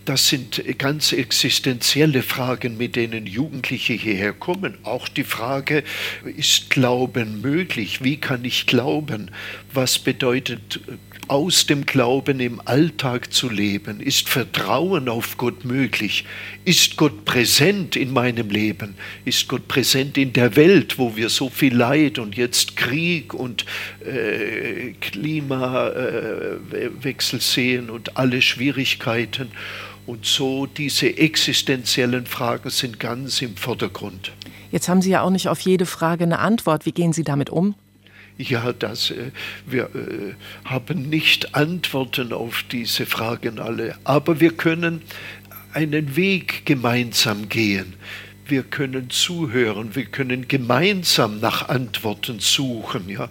das 0.09 0.29
sind 0.29 0.63
ganz 0.79 1.13
existenzielle 1.13 2.23
Fragen, 2.23 2.79
mit 2.79 2.97
denen 2.97 3.27
Jugendliche 3.27 3.93
hierher 3.93 4.33
kommen. 4.33 4.79
Auch 4.83 5.07
die 5.07 5.23
Frage, 5.23 5.85
ist 6.25 6.71
Glauben 6.71 7.43
möglich? 7.43 8.03
Wie 8.03 8.17
kann 8.17 8.43
ich 8.47 8.67
glauben? 8.67 9.31
Was 9.73 9.99
bedeutet 9.99 10.81
aus 11.29 11.67
dem 11.67 11.85
Glauben 11.85 12.41
im 12.41 12.61
Alltag 12.65 13.33
zu 13.33 13.49
leben? 13.51 14.01
Ist 14.01 14.29
Vertrauen 14.29 15.09
auf 15.09 15.37
Gott 15.37 15.65
möglich? 15.65 16.25
Ist 16.65 16.97
Gott 16.97 17.27
präsent 17.27 17.95
in 17.97 18.13
meinem 18.13 18.51
Leben? 18.51 18.95
Ist 19.25 19.49
Gott 19.49 19.67
präsent 19.69 20.17
in 20.17 20.33
der 20.33 20.57
Welt, 20.57 20.99
wo 20.99 21.15
wir 21.17 21.29
so 21.29 21.51
viel 21.51 21.77
Leid 21.77 22.19
und 22.19 22.37
jetzt 22.37 22.77
Krieg 22.77 23.35
und 23.35 23.67
äh, 24.05 24.93
Klimawechsel 25.01 27.41
sehen 27.41 27.91
und 27.91 28.17
alle 28.17 28.41
Schwierigkeiten? 28.41 29.49
Und 30.07 30.25
so 30.25 30.65
diese 30.65 31.19
existenziellen 31.19 32.25
Fragen 32.25 32.71
sind 32.71 32.99
ganz 32.99 33.43
im 33.43 33.57
Vordergrund. 33.57 34.33
Jetzt 34.71 34.89
haben 34.89 35.03
Sie 35.03 35.11
ja 35.11 35.21
auch 35.21 35.31
nicht 35.31 35.49
auf 35.49 35.61
jede 35.61 35.85
Frage 35.85 36.25
eine 36.25 36.39
Antwort. 36.39 36.87
Wie 36.87 36.93
gehen 36.93 37.13
Sie 37.13 37.25
damit 37.25 37.51
um? 37.51 37.75
Ja, 38.39 38.73
das, 38.73 39.11
äh, 39.11 39.33
wir 39.67 39.91
äh, 39.95 40.35
haben 40.65 41.11
nicht 41.11 41.57
Antworten 41.57 42.33
auf 42.33 42.65
diese 42.71 43.05
Fragen 43.05 43.59
alle, 43.59 43.97
aber 44.05 44.39
wir 44.41 44.57
können 44.57 45.03
einen 45.73 46.15
Weg 46.17 46.65
gemeinsam 46.65 47.49
gehen 47.49 47.95
wir 48.49 48.63
können 48.63 49.11
zuhören, 49.11 49.95
wir 49.95 50.07
können 50.07 50.49
gemeinsam 50.49 51.41
nach 51.41 51.69
Antworten 51.69 52.41
suchen. 52.41 53.09
Ja? 53.09 53.29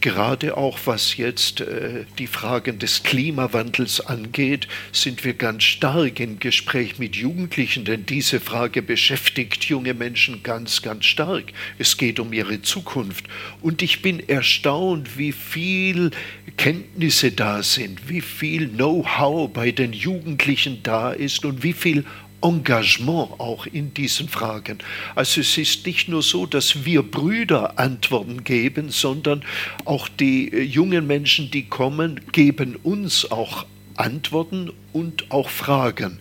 Gerade 0.00 0.56
auch 0.56 0.78
was 0.84 1.16
jetzt 1.16 1.60
äh, 1.60 2.04
die 2.18 2.26
Fragen 2.26 2.78
des 2.78 3.02
Klimawandels 3.02 4.00
angeht, 4.00 4.68
sind 4.92 5.24
wir 5.24 5.34
ganz 5.34 5.64
stark 5.64 6.20
im 6.20 6.38
Gespräch 6.38 6.98
mit 6.98 7.16
Jugendlichen, 7.16 7.84
denn 7.84 8.06
diese 8.06 8.40
Frage 8.40 8.82
beschäftigt 8.82 9.64
junge 9.64 9.94
Menschen 9.94 10.42
ganz, 10.42 10.82
ganz 10.82 11.04
stark. 11.04 11.52
Es 11.78 11.96
geht 11.96 12.20
um 12.20 12.32
ihre 12.32 12.62
Zukunft. 12.62 13.26
Und 13.60 13.82
ich 13.82 14.02
bin 14.02 14.28
erstaunt, 14.28 15.18
wie 15.18 15.32
viel 15.32 16.10
Kenntnisse 16.56 17.32
da 17.32 17.62
sind, 17.62 18.08
wie 18.08 18.20
viel 18.20 18.68
Know-how 18.68 19.52
bei 19.52 19.70
den 19.70 19.92
Jugendlichen 19.92 20.82
da 20.82 21.10
ist 21.10 21.44
und 21.44 21.62
wie 21.62 21.72
viel 21.72 22.04
Engagement 22.42 23.38
auch 23.38 23.66
in 23.66 23.92
diesen 23.94 24.28
Fragen. 24.28 24.78
Also 25.14 25.40
es 25.40 25.58
ist 25.58 25.86
nicht 25.86 26.08
nur 26.08 26.22
so, 26.22 26.46
dass 26.46 26.84
wir 26.84 27.02
Brüder 27.02 27.78
Antworten 27.78 28.44
geben, 28.44 28.90
sondern 28.90 29.44
auch 29.84 30.08
die 30.08 30.52
äh, 30.52 30.62
jungen 30.62 31.06
Menschen, 31.06 31.50
die 31.50 31.64
kommen, 31.64 32.20
geben 32.32 32.76
uns 32.76 33.30
auch 33.30 33.66
Antworten 33.96 34.72
und 34.92 35.30
auch 35.30 35.48
Fragen. 35.50 36.18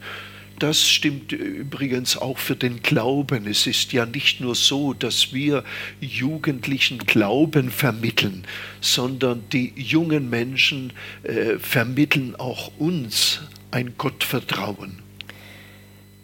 Das 0.59 0.89
stimmt 0.89 1.31
übrigens 1.31 2.17
auch 2.17 2.37
für 2.37 2.57
den 2.57 2.81
Glauben. 2.83 3.47
Es 3.47 3.65
ist 3.65 3.93
ja 3.93 4.05
nicht 4.05 4.41
nur 4.41 4.55
so, 4.55 4.93
dass 4.93 5.33
wir 5.33 5.63
Jugendlichen 6.01 6.97
Glauben 6.97 7.71
vermitteln, 7.71 8.43
sondern 8.81 9.43
die 9.53 9.71
jungen 9.77 10.29
Menschen 10.29 10.91
äh, 11.23 11.57
vermitteln 11.59 12.35
auch 12.35 12.71
uns 12.77 13.39
ein 13.71 13.93
Gottvertrauen. 13.97 15.08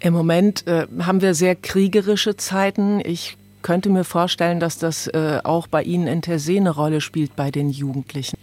Im 0.06 0.14
Moment 0.14 0.68
äh, 0.68 0.86
haben 1.00 1.24
wir 1.24 1.34
sehr 1.34 1.56
kriegerische 1.56 2.38
Zeiten. 2.38 3.02
Ich 3.04 3.38
könnte 3.64 3.90
mir 3.90 4.04
vorstellen, 4.04 4.60
dass 4.60 4.78
das 4.78 5.08
äh, 5.08 5.40
auch 5.44 5.66
bei 5.66 5.82
Ihnen 5.82 6.06
in 6.06 6.22
Tersee 6.22 6.60
eine 6.60 6.70
Rolle 6.70 7.02
spielt 7.02 7.36
bei 7.36 7.50
den 7.50 7.72
Jugendlichen. 7.72 8.38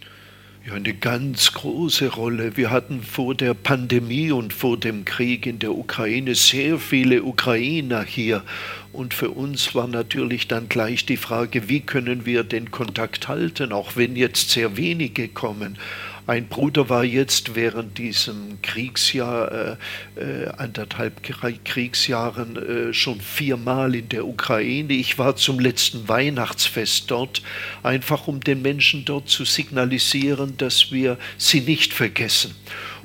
Ja, 0.67 0.73
eine 0.73 0.93
ganz 0.93 1.53
große 1.53 2.09
Rolle. 2.15 2.57
Wir 2.57 2.69
hatten 2.69 3.01
vor 3.01 3.33
der 3.33 3.53
Pandemie 3.53 4.33
und 4.33 4.51
vor 4.51 4.77
dem 4.77 5.05
Krieg 5.05 5.45
in 5.45 5.59
der 5.59 5.73
Ukraine 5.73 6.35
sehr 6.35 6.79
viele 6.79 7.23
Ukrainer 7.23 8.03
hier. 8.03 8.43
Und 8.91 9.13
für 9.13 9.29
uns 9.29 9.73
war 9.73 9.87
natürlich 9.87 10.49
dann 10.49 10.67
gleich 10.67 11.05
die 11.05 11.17
Frage, 11.17 11.69
wie 11.69 11.79
können 11.79 12.25
wir 12.25 12.43
den 12.43 12.71
Kontakt 12.71 13.29
halten, 13.29 13.71
auch 13.71 13.95
wenn 13.95 14.17
jetzt 14.17 14.49
sehr 14.49 14.75
wenige 14.75 15.29
kommen. 15.29 15.77
Ein 16.25 16.47
Bruder 16.47 16.87
war 16.87 17.03
jetzt 17.03 17.55
während 17.55 17.97
diesem 17.97 18.61
Kriegsjahr, 18.61 19.77
äh, 20.15 20.21
äh, 20.21 20.47
anderthalb 20.57 21.21
Kriegsjahren, 21.65 22.55
äh, 22.55 22.93
schon 22.93 23.19
viermal 23.19 23.93
in 23.93 24.07
der 24.07 24.25
Ukraine. 24.25 24.93
Ich 24.93 25.17
war 25.19 25.35
zum 25.35 25.59
letzten 25.59 26.07
Weihnachtsfest 26.07 27.11
dort, 27.11 27.41
einfach 27.83 28.27
um 28.27 28.39
den 28.39 28.61
Menschen 28.61 29.03
dort 29.03 29.27
zu 29.27 29.43
signalisieren, 29.43 30.55
dass 30.57 30.93
wir 30.93 31.17
sie 31.37 31.59
nicht 31.59 31.93
vergessen. 31.93 32.55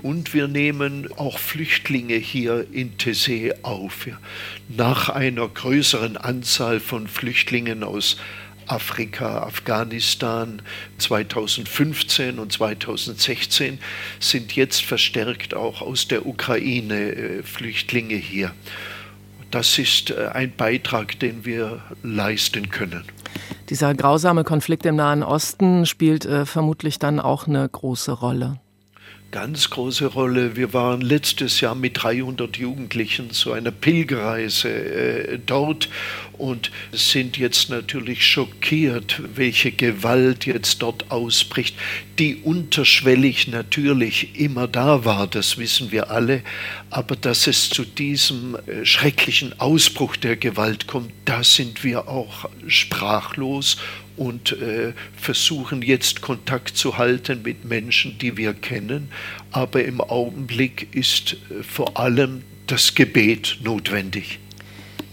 Und 0.00 0.32
wir 0.32 0.46
nehmen 0.46 1.10
auch 1.16 1.38
Flüchtlinge 1.38 2.14
hier 2.14 2.66
in 2.70 2.98
Tessé 2.98 3.52
auf. 3.62 4.06
Nach 4.68 5.08
einer 5.08 5.48
größeren 5.48 6.16
Anzahl 6.16 6.78
von 6.78 7.08
Flüchtlingen 7.08 7.82
aus 7.82 8.16
Afrika, 8.68 9.42
Afghanistan 9.42 10.62
2015 10.98 12.38
und 12.38 12.52
2016 12.52 13.78
sind 14.20 14.54
jetzt 14.54 14.84
verstärkt 14.84 15.54
auch 15.54 15.82
aus 15.82 16.08
der 16.08 16.26
Ukraine 16.26 17.12
äh, 17.12 17.42
Flüchtlinge 17.42 18.16
hier. 18.16 18.52
Das 19.50 19.78
ist 19.78 20.10
äh, 20.10 20.28
ein 20.32 20.52
Beitrag, 20.56 21.18
den 21.20 21.44
wir 21.44 21.82
leisten 22.02 22.70
können. 22.70 23.04
Dieser 23.70 23.94
grausame 23.94 24.44
Konflikt 24.44 24.86
im 24.86 24.96
Nahen 24.96 25.22
Osten 25.22 25.86
spielt 25.86 26.24
äh, 26.24 26.46
vermutlich 26.46 26.98
dann 26.98 27.20
auch 27.20 27.46
eine 27.46 27.68
große 27.68 28.12
Rolle 28.12 28.60
ganz 29.30 29.68
große 29.68 30.06
Rolle. 30.06 30.56
Wir 30.56 30.72
waren 30.72 31.02
letztes 31.02 31.60
Jahr 31.60 31.74
mit 31.74 32.02
300 32.02 32.56
Jugendlichen 32.56 33.30
zu 33.30 33.52
einer 33.52 33.70
Pilgerreise 33.70 34.68
äh, 34.70 35.38
dort 35.44 35.90
und 36.38 36.70
sind 36.92 37.36
jetzt 37.36 37.68
natürlich 37.68 38.26
schockiert, 38.26 39.20
welche 39.34 39.70
Gewalt 39.72 40.46
jetzt 40.46 40.80
dort 40.80 41.10
ausbricht, 41.10 41.76
die 42.18 42.36
unterschwellig 42.36 43.48
natürlich 43.48 44.40
immer 44.40 44.66
da 44.66 45.04
war, 45.04 45.26
das 45.26 45.58
wissen 45.58 45.92
wir 45.92 46.10
alle, 46.10 46.42
aber 46.88 47.14
dass 47.14 47.46
es 47.46 47.68
zu 47.68 47.84
diesem 47.84 48.56
äh, 48.66 48.86
schrecklichen 48.86 49.60
Ausbruch 49.60 50.16
der 50.16 50.36
Gewalt 50.36 50.86
kommt, 50.86 51.12
da 51.26 51.44
sind 51.44 51.84
wir 51.84 52.08
auch 52.08 52.48
sprachlos 52.66 53.76
und 54.18 54.52
äh, 54.52 54.92
versuchen 55.16 55.82
jetzt 55.82 56.20
Kontakt 56.20 56.76
zu 56.76 56.98
halten 56.98 57.42
mit 57.42 57.64
Menschen, 57.64 58.18
die 58.18 58.36
wir 58.36 58.52
kennen. 58.54 59.10
Aber 59.52 59.84
im 59.84 60.00
Augenblick 60.00 60.94
ist 60.94 61.34
äh, 61.50 61.62
vor 61.62 61.98
allem 61.98 62.42
das 62.66 62.94
Gebet 62.94 63.58
notwendig. 63.62 64.40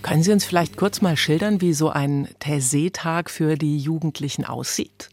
Können 0.02 0.22
Sie 0.22 0.32
uns 0.32 0.46
vielleicht 0.46 0.78
kurz 0.78 1.02
mal 1.02 1.18
schildern, 1.18 1.62
wie 1.62 1.74
so 1.74 1.90
ein 1.90 2.28
Taizé-Tag 2.40 3.30
für 3.30 3.56
die 3.56 3.78
Jugendlichen 3.80 4.46
aussieht? 4.46 5.10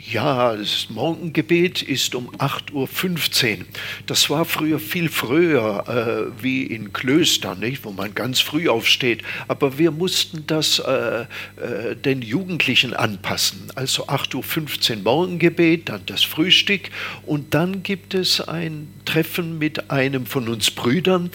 Ja, 0.00 0.54
das 0.54 0.90
Morgengebet 0.90 1.82
ist 1.82 2.14
um 2.14 2.30
8.15 2.36 3.58
Uhr. 3.58 3.64
Das 4.06 4.30
war 4.30 4.44
früher 4.44 4.78
viel 4.78 5.08
früher 5.08 6.30
äh, 6.38 6.42
wie 6.42 6.62
in 6.62 6.92
Klöstern, 6.92 7.58
nicht? 7.58 7.84
wo 7.84 7.90
man 7.90 8.14
ganz 8.14 8.38
früh 8.38 8.68
aufsteht. 8.68 9.22
Aber 9.48 9.76
wir 9.76 9.90
mussten 9.90 10.46
das 10.46 10.78
äh, 10.78 11.22
äh, 11.22 11.96
den 11.96 12.22
Jugendlichen 12.22 12.94
anpassen. 12.94 13.72
Also 13.74 14.06
8.15 14.06 14.98
Uhr 14.98 15.02
Morgengebet, 15.02 15.88
dann 15.88 16.02
das 16.06 16.22
Frühstück 16.22 16.90
und 17.26 17.54
dann 17.54 17.82
gibt 17.82 18.14
es 18.14 18.40
ein 18.40 18.86
Treffen 19.04 19.58
mit 19.58 19.90
einem 19.90 20.26
von 20.26 20.48
uns 20.48 20.70
Brüdern, 20.70 21.30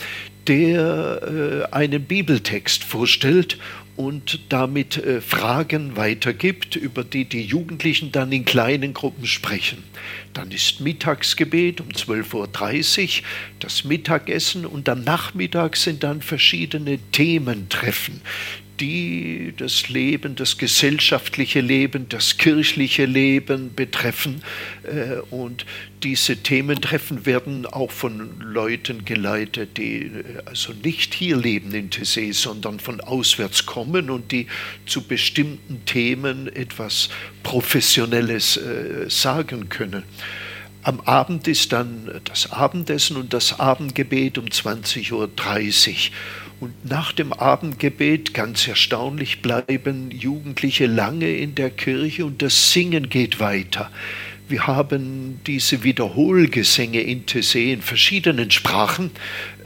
der 0.47 1.67
äh, 1.69 1.73
einen 1.73 2.03
Bibeltext 2.05 2.83
vorstellt 2.83 3.57
und 3.95 4.39
damit 4.49 4.97
äh, 4.97 5.21
Fragen 5.21 5.95
weitergibt, 5.95 6.75
über 6.75 7.03
die 7.03 7.25
die 7.25 7.43
Jugendlichen 7.43 8.11
dann 8.11 8.31
in 8.31 8.45
kleinen 8.45 8.93
Gruppen 8.93 9.27
sprechen. 9.27 9.83
Dann 10.33 10.51
ist 10.51 10.79
Mittagsgebet 10.79 11.79
um 11.79 11.89
12.30 11.89 13.19
Uhr, 13.21 13.25
das 13.59 13.83
Mittagessen 13.83 14.65
und 14.65 14.89
am 14.89 15.03
Nachmittag 15.03 15.75
sind 15.75 16.03
dann 16.03 16.21
verschiedene 16.21 16.97
Thementreffen, 17.11 18.21
die 18.79 19.53
das 19.57 19.89
Leben, 19.89 20.35
das 20.35 20.57
gesellschaftliche 20.57 21.61
Leben, 21.61 22.09
das 22.09 22.37
kirchliche 22.37 23.05
Leben 23.05 23.73
betreffen. 23.73 24.43
Äh, 24.83 25.19
und 25.29 25.65
diese 26.03 26.37
Thementreffen 26.37 27.25
werden 27.25 27.65
auch 27.65 27.91
von 27.91 28.39
Leuten 28.41 29.05
geleitet, 29.05 29.77
die 29.77 30.03
äh, 30.03 30.23
also 30.45 30.73
nicht 30.83 31.13
hier 31.13 31.37
leben 31.37 31.73
in 31.73 31.89
Tessé, 31.89 32.33
sondern 32.33 32.79
von 32.79 32.99
auswärts 33.01 33.65
kommen 33.65 34.09
und 34.09 34.31
die 34.31 34.47
zu 34.85 35.03
bestimmten 35.03 35.85
Themen 35.85 36.47
etwas 36.47 37.09
Professionelles 37.43 38.57
äh, 38.57 39.09
sagen 39.09 39.69
können. 39.69 40.03
Am 40.85 40.99
Abend 41.01 41.47
ist 41.47 41.71
dann 41.71 42.19
das 42.25 42.51
Abendessen 42.51 43.15
und 43.15 43.33
das 43.33 43.57
Abendgebet 43.57 44.37
um 44.37 44.45
20.30 44.45 45.13
Uhr. 45.13 45.29
Und 46.63 46.89
nach 46.89 47.11
dem 47.11 47.33
Abendgebet, 47.33 48.33
ganz 48.33 48.69
erstaunlich, 48.69 49.41
bleiben 49.41 50.11
Jugendliche 50.11 50.85
lange 50.85 51.29
in 51.29 51.55
der 51.55 51.69
Kirche 51.69 52.25
und 52.25 52.41
das 52.41 52.71
Singen 52.71 53.09
geht 53.09 53.41
weiter. 53.41 53.91
Wir 54.47 54.65
haben 54.65 55.41
diese 55.45 55.83
Wiederholgesänge 55.83 57.01
in 57.01 57.25
Tessé 57.25 57.73
in 57.73 57.81
verschiedenen 57.81 58.49
Sprachen 58.49 59.11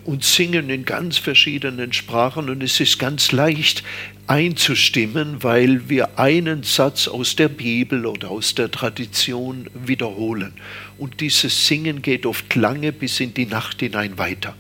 und 0.06 0.24
singen 0.24 0.72
in 0.72 0.86
ganz 0.86 1.20
verschiedenen 1.20 1.94
Sprachen 1.94 2.50
und 2.50 2.64
es 2.64 2.80
ist 2.80 2.98
ganz 2.98 3.32
leicht, 3.32 3.84
einzustimmen, 4.26 5.44
weil 5.44 5.90
wir 5.90 6.18
einen 6.18 6.64
Satz 6.64 7.08
aus 7.08 7.36
der 7.36 7.50
Bibel 7.50 8.08
oder 8.08 8.32
aus 8.32 8.56
der 8.56 8.72
Tradition 8.72 9.70
wiederholen. 9.76 10.54
Und 10.98 11.22
dieses 11.22 11.68
Singen 11.68 12.02
geht 12.02 12.26
oft 12.26 12.56
lange 12.56 12.92
bis 12.92 13.20
in 13.20 13.36
die 13.36 13.46
Nacht 13.46 13.82
hinein 13.82 14.18
weiter. 14.18 14.56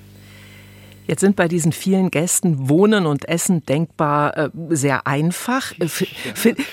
Jetzt 1.08 1.22
sind 1.22 1.38
bei 1.38 1.48
diesen 1.48 1.72
vielen 1.72 2.12
Gästen 2.12 2.68
Wohnen 2.68 3.06
und 3.06 3.30
Essen 3.30 3.66
denkbar 3.66 4.38
äh, 4.38 4.50
sehr 4.70 5.08
einfach. 5.08 5.74
F 5.80 6.06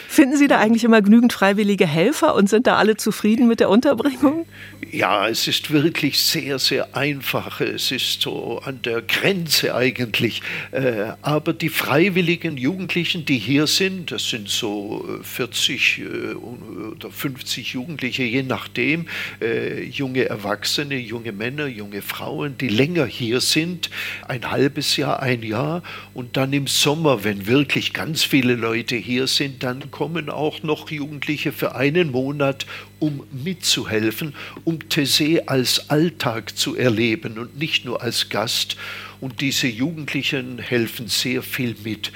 finden 0.08 0.36
Sie 0.36 0.48
da 0.48 0.58
eigentlich 0.58 0.82
immer 0.82 1.02
genügend 1.02 1.32
freiwillige 1.32 1.86
Helfer 1.86 2.34
und 2.34 2.48
sind 2.48 2.66
da 2.66 2.76
alle 2.76 2.96
zufrieden 2.96 3.46
mit 3.46 3.60
der 3.60 3.70
Unterbringung? 3.70 4.46
Ja, 4.90 5.28
es 5.28 5.46
ist 5.46 5.70
wirklich 5.70 6.20
sehr, 6.20 6.58
sehr 6.58 6.96
einfach. 6.96 7.60
Es 7.60 7.92
ist 7.92 8.22
so 8.22 8.60
an 8.64 8.80
der 8.82 9.02
Grenze 9.02 9.74
eigentlich. 9.74 10.42
Äh, 10.72 11.12
aber 11.22 11.52
die 11.52 11.68
freiwilligen 11.68 12.56
Jugendlichen, 12.56 13.24
die 13.24 13.38
hier 13.38 13.66
sind, 13.68 14.10
das 14.10 14.28
sind 14.28 14.48
so 14.48 15.06
40 15.22 15.98
äh, 15.98 16.34
oder 16.34 17.10
50 17.10 17.72
Jugendliche, 17.72 18.24
je 18.24 18.42
nachdem, 18.42 19.06
äh, 19.40 19.84
junge 19.84 20.24
Erwachsene, 20.24 20.96
junge 20.96 21.32
Männer, 21.32 21.66
junge 21.66 22.02
Frauen, 22.02 22.58
die 22.58 22.68
länger 22.68 23.06
hier 23.06 23.40
sind, 23.40 23.90
ein 24.28 24.50
halbes 24.50 24.96
Jahr, 24.96 25.20
ein 25.20 25.42
Jahr 25.42 25.82
und 26.14 26.36
dann 26.36 26.52
im 26.52 26.66
Sommer, 26.66 27.24
wenn 27.24 27.46
wirklich 27.46 27.92
ganz 27.92 28.24
viele 28.24 28.54
Leute 28.54 28.96
hier 28.96 29.26
sind, 29.26 29.62
dann 29.62 29.90
kommen 29.90 30.30
auch 30.30 30.62
noch 30.62 30.90
Jugendliche 30.90 31.52
für 31.52 31.74
einen 31.74 32.10
Monat, 32.10 32.66
um 32.98 33.26
mitzuhelfen, 33.32 34.34
um 34.64 34.78
Tessé 34.78 35.46
als 35.46 35.90
Alltag 35.90 36.56
zu 36.56 36.76
erleben 36.76 37.38
und 37.38 37.58
nicht 37.58 37.84
nur 37.84 38.02
als 38.02 38.28
Gast. 38.28 38.76
Und 39.20 39.40
diese 39.40 39.68
Jugendlichen 39.68 40.58
helfen 40.58 41.08
sehr 41.08 41.42
viel 41.42 41.76
mit. 41.84 42.12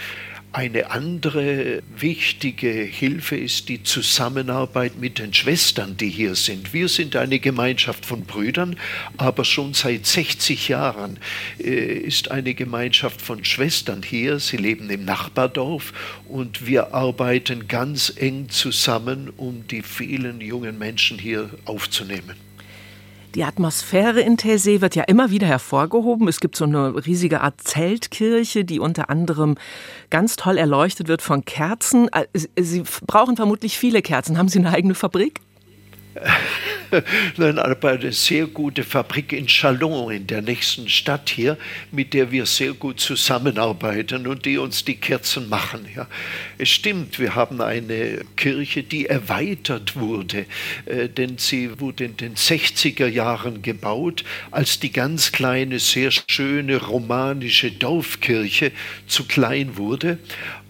Eine 0.53 0.91
andere 0.91 1.83
wichtige 1.95 2.71
Hilfe 2.71 3.37
ist 3.37 3.69
die 3.69 3.83
Zusammenarbeit 3.83 4.99
mit 4.99 5.19
den 5.19 5.35
Schwestern, 5.35 5.99
die 5.99 6.09
hier 6.09 6.35
sind. 6.37 6.73
Wir 6.73 6.89
sind 6.89 7.17
eine 7.17 7.39
Gemeinschaft 7.39 8.07
von 8.07 8.23
Brüdern, 8.23 8.77
aber 9.19 9.45
schon 9.45 9.75
seit 9.75 10.07
60 10.07 10.69
Jahren 10.69 11.19
äh, 11.59 11.99
ist 11.99 12.31
eine 12.31 12.55
Gemeinschaft 12.55 13.21
von 13.21 13.45
Schwestern 13.45 14.03
hier. 14.03 14.39
Sie 14.39 14.57
leben 14.57 14.89
im 14.89 15.05
Nachbardorf 15.05 15.93
und 16.27 16.67
wir 16.67 16.95
arbeiten 16.95 17.69
ganz 17.69 18.11
eng 18.17 18.49
zusammen, 18.49 19.31
um 19.37 19.69
die 19.69 19.83
vielen 19.83 20.41
jungen 20.41 20.79
Menschen 20.79 21.19
hier 21.19 21.51
aufzunehmen. 21.67 22.37
Die 23.35 23.45
Atmosphäre 23.45 24.21
in 24.21 24.37
Taizé 24.37 24.81
wird 24.81 24.95
ja 24.95 25.05
immer 25.05 25.31
wieder 25.31 25.47
hervorgehoben. 25.47 26.29
Es 26.29 26.41
gibt 26.41 26.57
so 26.57 26.65
eine 26.65 27.07
riesige 27.07 27.43
Art 27.43 27.61
Zeltkirche, 27.61 28.65
die 28.65 28.81
unter 28.81 29.11
anderem 29.11 29.57
ganz 30.09 30.37
toll 30.37 30.57
erleuchtet 30.57 31.09
wird 31.09 31.21
von 31.21 31.45
Kerzen. 31.45 32.09
Äh, 32.13 32.27
Sie 32.57 32.83
brauchen 33.07 33.37
vermutlich 33.37 33.79
viele 33.79 34.01
Kerzen. 34.01 34.39
Haben 34.39 34.49
Sie 34.49 34.59
eine 34.59 34.73
eigene 34.73 34.95
Fabrik? 34.95 35.41
Nein, 37.37 37.59
aber 37.59 37.91
eine 37.91 38.13
sehr 38.13 38.47
gute 38.47 38.85
Fabrik 38.85 39.33
in 39.33 39.47
Chalon, 39.47 40.13
in 40.13 40.27
der 40.27 40.43
nächsten 40.43 40.89
Stadt 40.89 41.31
hier, 41.31 41.57
mit 41.93 42.15
der 42.15 42.31
wir 42.31 42.47
sehr 42.47 42.73
gut 42.73 43.01
zusammenarbeiten 43.01 44.27
und 44.27 44.45
die 44.45 44.59
uns 44.59 44.85
die 44.85 44.97
Kerzen 44.97 45.49
machen. 45.49 45.87
Ja. 45.95 46.07
Es 46.57 46.71
stimmt, 46.71 47.19
wir 47.19 47.35
haben 47.35 47.61
eine 47.61 48.25
Kirche, 48.37 48.83
die 48.83 49.07
erweitert 49.07 49.97
wurde, 49.97 50.47
äh, 50.87 51.09
denn 51.09 51.39
sie 51.39 51.81
wurde 51.81 52.05
in 52.05 52.17
den 52.17 52.35
60er 52.35 53.07
Jahren 53.07 53.63
gebaut, 53.63 54.25
als 54.51 54.81
die 54.81 54.93
ganz 54.93 55.33
kleine, 55.33 55.79
sehr 55.79 56.11
schöne 56.11 56.77
romanische 56.77 57.71
Dorfkirche 57.71 58.73
zu 59.07 59.25
klein 59.25 59.77
wurde. 59.77 60.19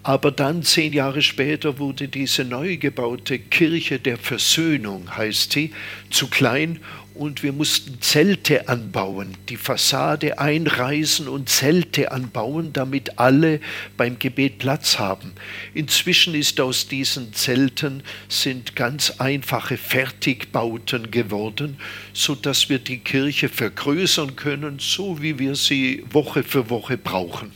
Aber 0.02 0.31
dann, 0.31 0.62
zehn 0.62 0.93
Jahre 0.93 1.23
später, 1.23 1.78
wurde 1.78 2.09
diese 2.09 2.45
neu 2.45 2.76
gebaute 2.76 3.38
Kirche 3.38 3.99
der 3.99 4.17
Versöhnung, 4.17 5.17
heißt 5.17 5.52
sie, 5.52 5.73
zu 6.11 6.28
klein 6.28 6.81
und 7.19 7.43
wir 7.43 7.52
mussten 7.52 8.00
Zelte 8.00 8.69
anbauen, 8.69 9.37
die 9.49 9.57
Fassade 9.57 10.38
einreißen 10.38 11.26
und 11.26 11.49
Zelte 11.49 12.12
anbauen, 12.12 12.73
damit 12.73 13.19
alle 13.19 13.61
beim 13.97 14.21
Gebet 14.21 14.59
Platz 14.59 15.00
haben. 15.00 15.32
Inzwischen 15.75 16.34
ist 16.34 16.61
aus 16.61 16.87
diesen 16.87 17.32
Zelten 17.32 18.04
sind 18.28 18.76
ganz 18.76 19.15
einfache 19.19 19.76
Fertigbauten 19.76 21.11
geworden, 21.11 21.76
so 22.13 22.37
dass 22.37 22.69
wir 22.69 22.78
die 22.78 22.99
Kirche 22.99 23.49
vergrößern 23.49 24.37
können, 24.37 24.78
so 24.78 25.21
wie 25.21 25.41
wir 25.41 25.56
sie 25.56 26.04
Woche 26.11 26.45
für 26.45 26.71
Woche 26.71 26.97
brauchen. 26.97 27.50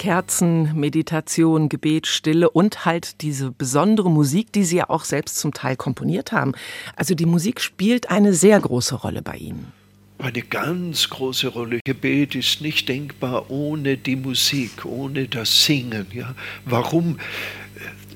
Kerzen, 0.00 0.80
Meditation, 0.80 1.68
Gebet, 1.68 2.06
Stille 2.06 2.48
und 2.48 2.86
halt 2.86 3.20
diese 3.20 3.50
besondere 3.50 4.10
Musik, 4.10 4.50
die 4.50 4.64
Sie 4.64 4.78
ja 4.78 4.88
auch 4.88 5.04
selbst 5.04 5.36
zum 5.36 5.52
Teil 5.52 5.76
komponiert 5.76 6.32
haben. 6.32 6.54
Also 6.96 7.14
die 7.14 7.26
Musik 7.26 7.60
spielt 7.60 8.08
eine 8.08 8.32
sehr 8.32 8.58
große 8.58 8.94
Rolle 8.94 9.20
bei 9.20 9.36
Ihnen. 9.36 9.72
Eine 10.16 10.40
ganz 10.40 11.10
große 11.10 11.48
Rolle. 11.48 11.80
Gebet 11.84 12.34
ist 12.34 12.62
nicht 12.62 12.88
denkbar 12.88 13.50
ohne 13.50 13.98
die 13.98 14.16
Musik, 14.16 14.86
ohne 14.86 15.28
das 15.28 15.66
Singen. 15.66 16.06
Ja. 16.14 16.34
Warum? 16.64 17.18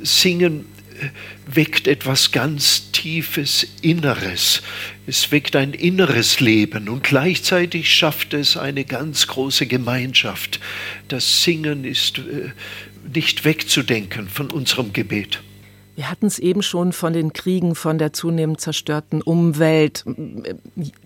Singen 0.03 0.64
weckt 1.47 1.89
etwas 1.89 2.33
ganz 2.33 2.91
Tiefes 2.93 3.67
Inneres. 3.83 4.63
Es 5.07 5.31
weckt 5.31 5.57
ein 5.57 5.73
inneres 5.73 6.41
Leben 6.41 6.89
und 6.89 7.03
gleichzeitig 7.03 7.95
schafft 7.95 8.35
es 8.35 8.57
eine 8.57 8.85
ganz 8.85 9.27
große 9.27 9.67
Gemeinschaft. 9.67 10.61
Das 11.09 11.43
Singen 11.43 11.85
ist 11.85 12.19
äh, 12.19 12.51
nicht 13.13 13.45
wegzudenken 13.45 14.29
von 14.29 14.51
unserem 14.51 14.93
Gebet. 14.93 15.41
Wir 15.95 16.11
hatten 16.11 16.27
es 16.27 16.39
eben 16.39 16.63
schon 16.63 16.93
von 16.93 17.13
den 17.13 17.33
Kriegen, 17.33 17.75
von 17.75 17.99
der 17.99 18.13
zunehmend 18.13 18.61
zerstörten 18.61 19.23
Umwelt. 19.23 20.05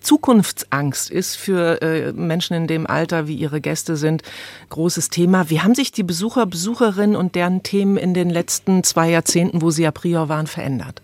Zukunftsangst 0.01 1.11
ist 1.11 1.37
für 1.37 1.83
äh, 1.83 2.13
Menschen 2.13 2.55
in 2.55 2.67
dem 2.67 2.87
Alter, 2.87 3.27
wie 3.29 3.35
ihre 3.35 3.61
Gäste 3.61 3.97
sind, 3.97 4.23
großes 4.71 5.11
Thema. 5.11 5.51
Wie 5.51 5.61
haben 5.61 5.75
sich 5.75 5.93
die 5.93 6.05
Besucher, 6.05 6.47
Besucherinnen 6.47 7.17
und 7.17 7.35
deren 7.35 7.63
Themen 7.63 7.99
in 7.99 8.15
den 8.15 8.31
letzten 8.31 8.83
zwei 8.83 9.11
Jahrzehnten, 9.11 9.61
wo 9.61 9.71
sie 9.71 9.83
ja 9.83 9.91
Prior 9.91 10.29
waren, 10.29 10.47
verändert? 10.47 11.03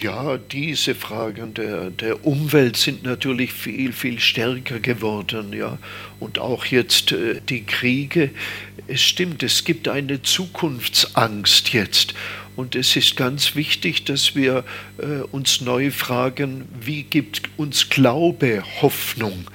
Ja, 0.00 0.38
diese 0.38 0.94
Fragen 0.94 1.52
der, 1.52 1.90
der 1.90 2.24
Umwelt 2.24 2.78
sind 2.78 3.02
natürlich 3.02 3.52
viel, 3.52 3.92
viel 3.92 4.18
stärker 4.18 4.80
geworden. 4.80 5.52
Ja. 5.52 5.78
Und 6.18 6.38
auch 6.38 6.64
jetzt 6.64 7.12
äh, 7.12 7.40
die 7.46 7.64
Kriege. 7.64 8.30
Es 8.86 9.02
stimmt, 9.02 9.42
es 9.42 9.64
gibt 9.64 9.88
eine 9.88 10.22
Zukunftsangst 10.22 11.74
jetzt. 11.74 12.14
Und 12.60 12.76
es 12.76 12.94
ist 12.94 13.16
ganz 13.16 13.56
wichtig, 13.56 14.04
dass 14.04 14.36
wir 14.36 14.64
äh, 14.98 15.22
uns 15.32 15.62
neu 15.62 15.90
fragen, 15.90 16.68
wie 16.78 17.04
gibt 17.04 17.48
uns 17.56 17.88
Glaube 17.88 18.62
Hoffnung? 18.82 19.50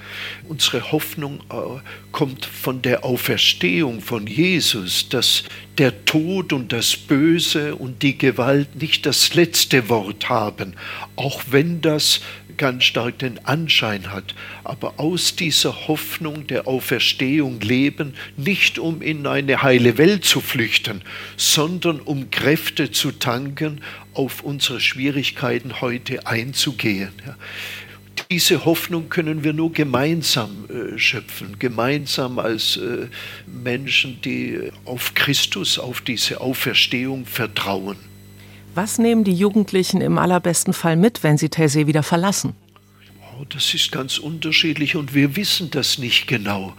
Unsere 0.48 0.90
Hoffnung 0.90 1.38
äh, 1.48 1.54
kommt 2.10 2.44
von 2.44 2.82
der 2.82 3.04
Auferstehung 3.04 4.00
von 4.00 4.26
Jesus, 4.26 5.08
dass 5.08 5.44
der 5.78 6.04
Tod 6.04 6.52
und 6.52 6.72
das 6.72 6.96
Böse 6.96 7.76
und 7.76 8.02
die 8.02 8.18
Gewalt 8.18 8.74
nicht 8.74 9.06
das 9.06 9.34
letzte 9.34 9.88
Wort 9.88 10.28
haben, 10.28 10.74
auch 11.14 11.44
wenn 11.48 11.80
das 11.80 12.22
ganz 12.56 12.84
stark 12.84 13.18
den 13.18 13.44
Anschein 13.44 14.12
hat, 14.12 14.34
aber 14.64 14.94
aus 14.98 15.36
dieser 15.36 15.88
Hoffnung 15.88 16.46
der 16.46 16.66
Auferstehung 16.66 17.60
leben, 17.60 18.14
nicht 18.36 18.78
um 18.78 19.02
in 19.02 19.26
eine 19.26 19.62
heile 19.62 19.98
Welt 19.98 20.24
zu 20.24 20.40
flüchten, 20.40 21.02
sondern 21.36 22.00
um 22.00 22.30
Kräfte 22.30 22.90
zu 22.90 23.12
tanken, 23.12 23.80
auf 24.14 24.42
unsere 24.42 24.80
Schwierigkeiten 24.80 25.80
heute 25.80 26.26
einzugehen. 26.26 27.12
Diese 28.30 28.64
Hoffnung 28.64 29.08
können 29.08 29.44
wir 29.44 29.52
nur 29.52 29.72
gemeinsam 29.72 30.66
äh, 30.68 30.98
schöpfen, 30.98 31.58
gemeinsam 31.58 32.38
als 32.38 32.76
äh, 32.76 33.06
Menschen, 33.46 34.20
die 34.22 34.72
auf 34.84 35.14
Christus, 35.14 35.78
auf 35.78 36.00
diese 36.00 36.40
Auferstehung 36.40 37.24
vertrauen. 37.24 37.96
Was 38.76 38.98
nehmen 38.98 39.24
die 39.24 39.32
Jugendlichen 39.32 40.02
im 40.02 40.18
allerbesten 40.18 40.74
Fall 40.74 40.96
mit, 40.96 41.22
wenn 41.22 41.38
sie 41.38 41.46
Taizé 41.46 41.86
wieder 41.86 42.02
verlassen? 42.02 42.52
Oh, 43.32 43.44
das 43.48 43.72
ist 43.72 43.90
ganz 43.90 44.18
unterschiedlich 44.18 44.96
und 44.96 45.14
wir 45.14 45.34
wissen 45.34 45.70
das 45.70 45.96
nicht 45.96 46.26
genau. 46.26 46.74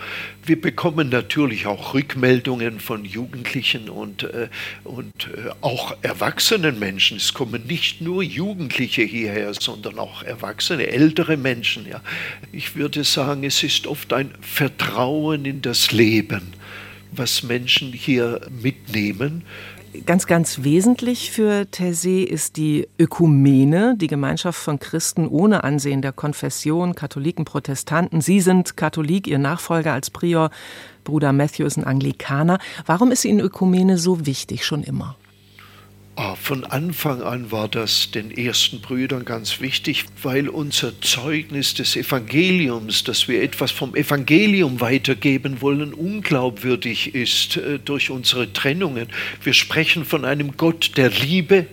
Wir 0.46 0.62
bekommen 0.62 1.10
natürlich 1.10 1.66
auch 1.66 1.96
Rückmeldungen 1.96 2.80
von 2.80 3.04
Jugendlichen 3.04 3.90
und, 3.90 4.22
äh, 4.26 4.50
und 4.84 5.12
äh, 5.26 5.50
auch 5.62 5.98
erwachsenen 6.04 6.78
Menschen. 6.78 7.18
Es 7.18 7.34
kommen 7.34 7.66
nicht 7.66 8.00
nur 8.00 8.22
Jugendliche 8.22 9.02
hierher, 9.02 9.52
sondern 9.56 9.98
auch 9.98 10.22
erwachsene, 10.22 10.86
ältere 10.86 11.36
Menschen. 11.36 11.88
Ja. 11.88 12.02
Ich 12.52 12.76
würde 12.76 13.04
sagen, 13.06 13.44
es 13.44 13.64
ist 13.64 13.88
oft 13.88 14.14
ein 14.14 14.36
Vertrauen 14.42 15.46
in 15.46 15.64
das 15.64 15.92
Leben, 15.92 16.54
was 17.12 17.42
Menschen 17.42 17.92
hier 17.92 18.42
mitnehmen 18.62 19.42
Ganz, 20.06 20.28
ganz 20.28 20.64
wesentlich 20.64 21.32
für 21.32 21.66
Taizé 21.72 22.24
ist 22.24 22.58
die 22.58 22.88
Ökumene, 23.00 23.96
die 23.98 24.08
Gemeinschaft 24.08 24.60
von 24.60 24.80
Christen 24.80 25.28
ohne 25.28 25.64
Ansehen 25.64 26.02
der 26.02 26.12
Konfession, 26.12 26.96
Katholiken, 26.96 27.46
Protestanten. 27.46 28.22
Sie 28.22 28.42
sind 28.42 28.78
Katholik, 28.78 29.28
Ihr 29.28 29.40
Nachfolger 29.40 29.94
als 29.94 30.10
Prior, 30.10 30.52
Bruder 31.04 31.32
Matthew 31.32 31.66
ist 31.66 31.78
ein 31.78 31.86
Anglikaner. 31.86 32.60
Warum 32.86 33.12
ist 33.12 33.26
Ihnen 33.26 33.40
Ökumene 33.40 33.98
so 33.98 34.26
wichtig 34.26 34.66
schon 34.66 34.84
immer? 34.84 35.16
Ah, 36.20 36.34
von 36.34 36.64
Anfang 36.64 37.22
an 37.22 37.52
war 37.52 37.68
das 37.68 38.10
den 38.10 38.32
ersten 38.32 38.82
Brüdern 38.82 39.24
ganz 39.24 39.62
wichtig, 39.62 40.06
weil 40.24 40.50
unser 40.50 41.00
Zeugnis 41.00 41.76
des 41.76 41.96
Evangeliums, 41.96 43.04
dass 43.04 43.28
wir 43.28 43.44
etwas 43.44 43.70
vom 43.70 43.94
Evangelium 43.96 44.82
weitergeben 44.82 45.62
wollen, 45.62 45.94
unglaubwürdig 45.94 47.14
ist 47.14 47.58
äh, 47.58 47.78
durch 47.78 48.10
unsere 48.10 48.52
Trennungen. 48.52 49.10
Wir 49.44 49.54
sprechen 49.54 50.06
von 50.06 50.26
einem 50.26 50.58
Gott 50.58 50.94
der 50.98 51.12
Liebe, 51.12 51.68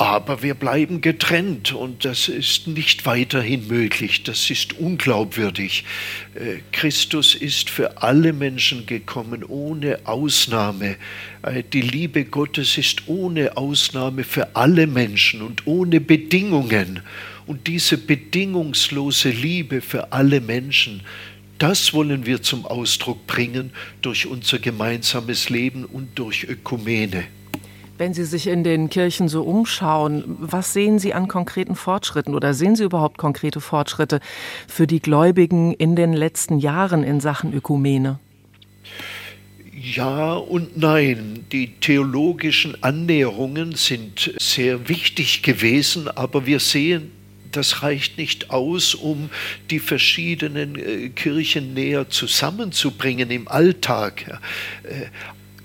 aber 0.00 0.42
wir 0.42 0.54
bleiben 0.54 1.02
getrennt 1.02 1.74
und 1.74 2.06
das 2.06 2.28
ist 2.28 2.66
nicht 2.66 3.04
weiterhin 3.04 3.68
möglich. 3.68 4.22
Das 4.22 4.48
ist 4.48 4.78
unglaubwürdig. 4.78 5.84
Äh, 6.34 6.60
Christus 6.72 7.34
ist 7.34 7.68
für 7.68 8.02
alle 8.02 8.32
Menschen 8.32 8.86
gekommen, 8.86 9.44
ohne 9.44 9.98
Ausnahme. 10.04 10.96
Äh, 11.42 11.64
die 11.70 11.82
Liebe 11.82 12.24
Gottes 12.24 12.78
ist 12.78 13.08
ohne 13.08 13.58
Ausnahme 13.58 14.24
für 14.24 14.56
alle 14.56 14.86
Menschen 14.86 15.42
und 15.42 15.66
ohne 15.66 16.00
Bedingungen. 16.00 17.02
Und 17.46 17.66
diese 17.66 17.98
bedingungslose 17.98 19.28
Liebe 19.28 19.82
für 19.82 20.14
alle 20.14 20.40
Menschen, 20.40 21.02
das 21.58 21.92
wollen 21.92 22.24
wir 22.24 22.40
zum 22.40 22.64
Ausdruck 22.64 23.26
bringen 23.26 23.70
durch 24.00 24.24
unser 24.26 24.60
gemeinsames 24.60 25.50
Leben 25.50 25.84
und 25.84 26.18
durch 26.18 26.44
Ökumene. 26.44 27.26
Wenn 28.00 28.14
Sie 28.14 28.24
sich 28.24 28.46
in 28.46 28.64
den 28.64 28.88
Kirchen 28.88 29.28
so 29.28 29.42
umschauen, 29.42 30.24
was 30.38 30.72
sehen 30.72 30.98
Sie 30.98 31.12
an 31.12 31.28
konkreten 31.28 31.76
Fortschritten 31.76 32.34
oder 32.34 32.54
sehen 32.54 32.74
Sie 32.74 32.84
überhaupt 32.84 33.18
konkrete 33.18 33.60
Fortschritte 33.60 34.20
für 34.66 34.86
die 34.86 35.00
Gläubigen 35.00 35.74
in 35.74 35.96
den 35.96 36.14
letzten 36.14 36.58
Jahren 36.58 37.02
in 37.02 37.20
Sachen 37.20 37.52
Ökumene? 37.52 38.18
Ja 39.74 40.32
und 40.32 40.78
nein. 40.78 41.44
Die 41.52 41.74
theologischen 41.78 42.82
Annäherungen 42.82 43.74
sind 43.74 44.32
sehr 44.38 44.88
wichtig 44.88 45.42
gewesen, 45.42 46.08
aber 46.08 46.46
wir 46.46 46.60
sehen, 46.60 47.10
das 47.52 47.82
reicht 47.82 48.16
nicht 48.16 48.48
aus, 48.48 48.94
um 48.94 49.28
die 49.68 49.78
verschiedenen 49.78 50.76
äh, 50.76 51.10
Kirchen 51.10 51.74
näher 51.74 52.08
zusammenzubringen 52.08 53.30
im 53.30 53.46
Alltag. 53.46 54.40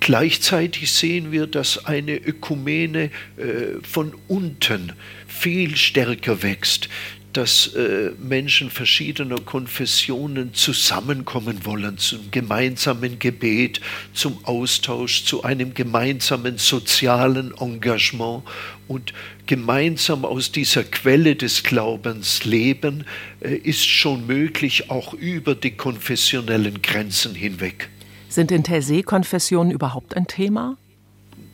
Gleichzeitig 0.06 0.92
sehen 0.92 1.32
wir, 1.32 1.48
dass 1.48 1.88
eine 1.88 2.16
Ökumene 2.16 3.06
äh, 3.38 3.82
von 3.82 4.14
unten 4.28 4.94
viel 5.28 5.76
stärker 5.76 6.44
wächst, 6.44 6.90
dass 7.34 7.74
äh, 7.74 8.12
Menschen 8.20 8.70
verschiedener 8.70 9.38
Konfessionen 9.38 10.54
zusammenkommen 10.54 11.66
wollen 11.66 11.98
zum 11.98 12.30
gemeinsamen 12.30 13.18
Gebet, 13.18 13.82
zum 14.14 14.38
Austausch, 14.46 15.24
zu 15.24 15.44
einem 15.44 15.74
gemeinsamen 15.74 16.60
sozialen 16.60 17.52
Engagement 17.60 18.44
und 18.88 19.12
gemeinsam 19.48 20.24
aus 20.24 20.52
dieser 20.52 20.84
Quelle 20.84 21.36
des 21.36 21.64
Glaubens 21.64 22.46
leben, 22.46 23.06
äh, 23.40 23.56
ist 23.56 23.88
schon 23.88 24.28
möglich, 24.28 24.92
auch 24.92 25.16
über 25.16 25.56
die 25.56 25.72
konfessionellen 25.72 26.84
Grenzen 26.84 27.34
hinweg. 27.34 27.90
Sind 28.30 28.52
Interse-Konfessionen 28.52 29.72
überhaupt 29.72 30.16
ein 30.16 30.28
Thema? 30.28 30.78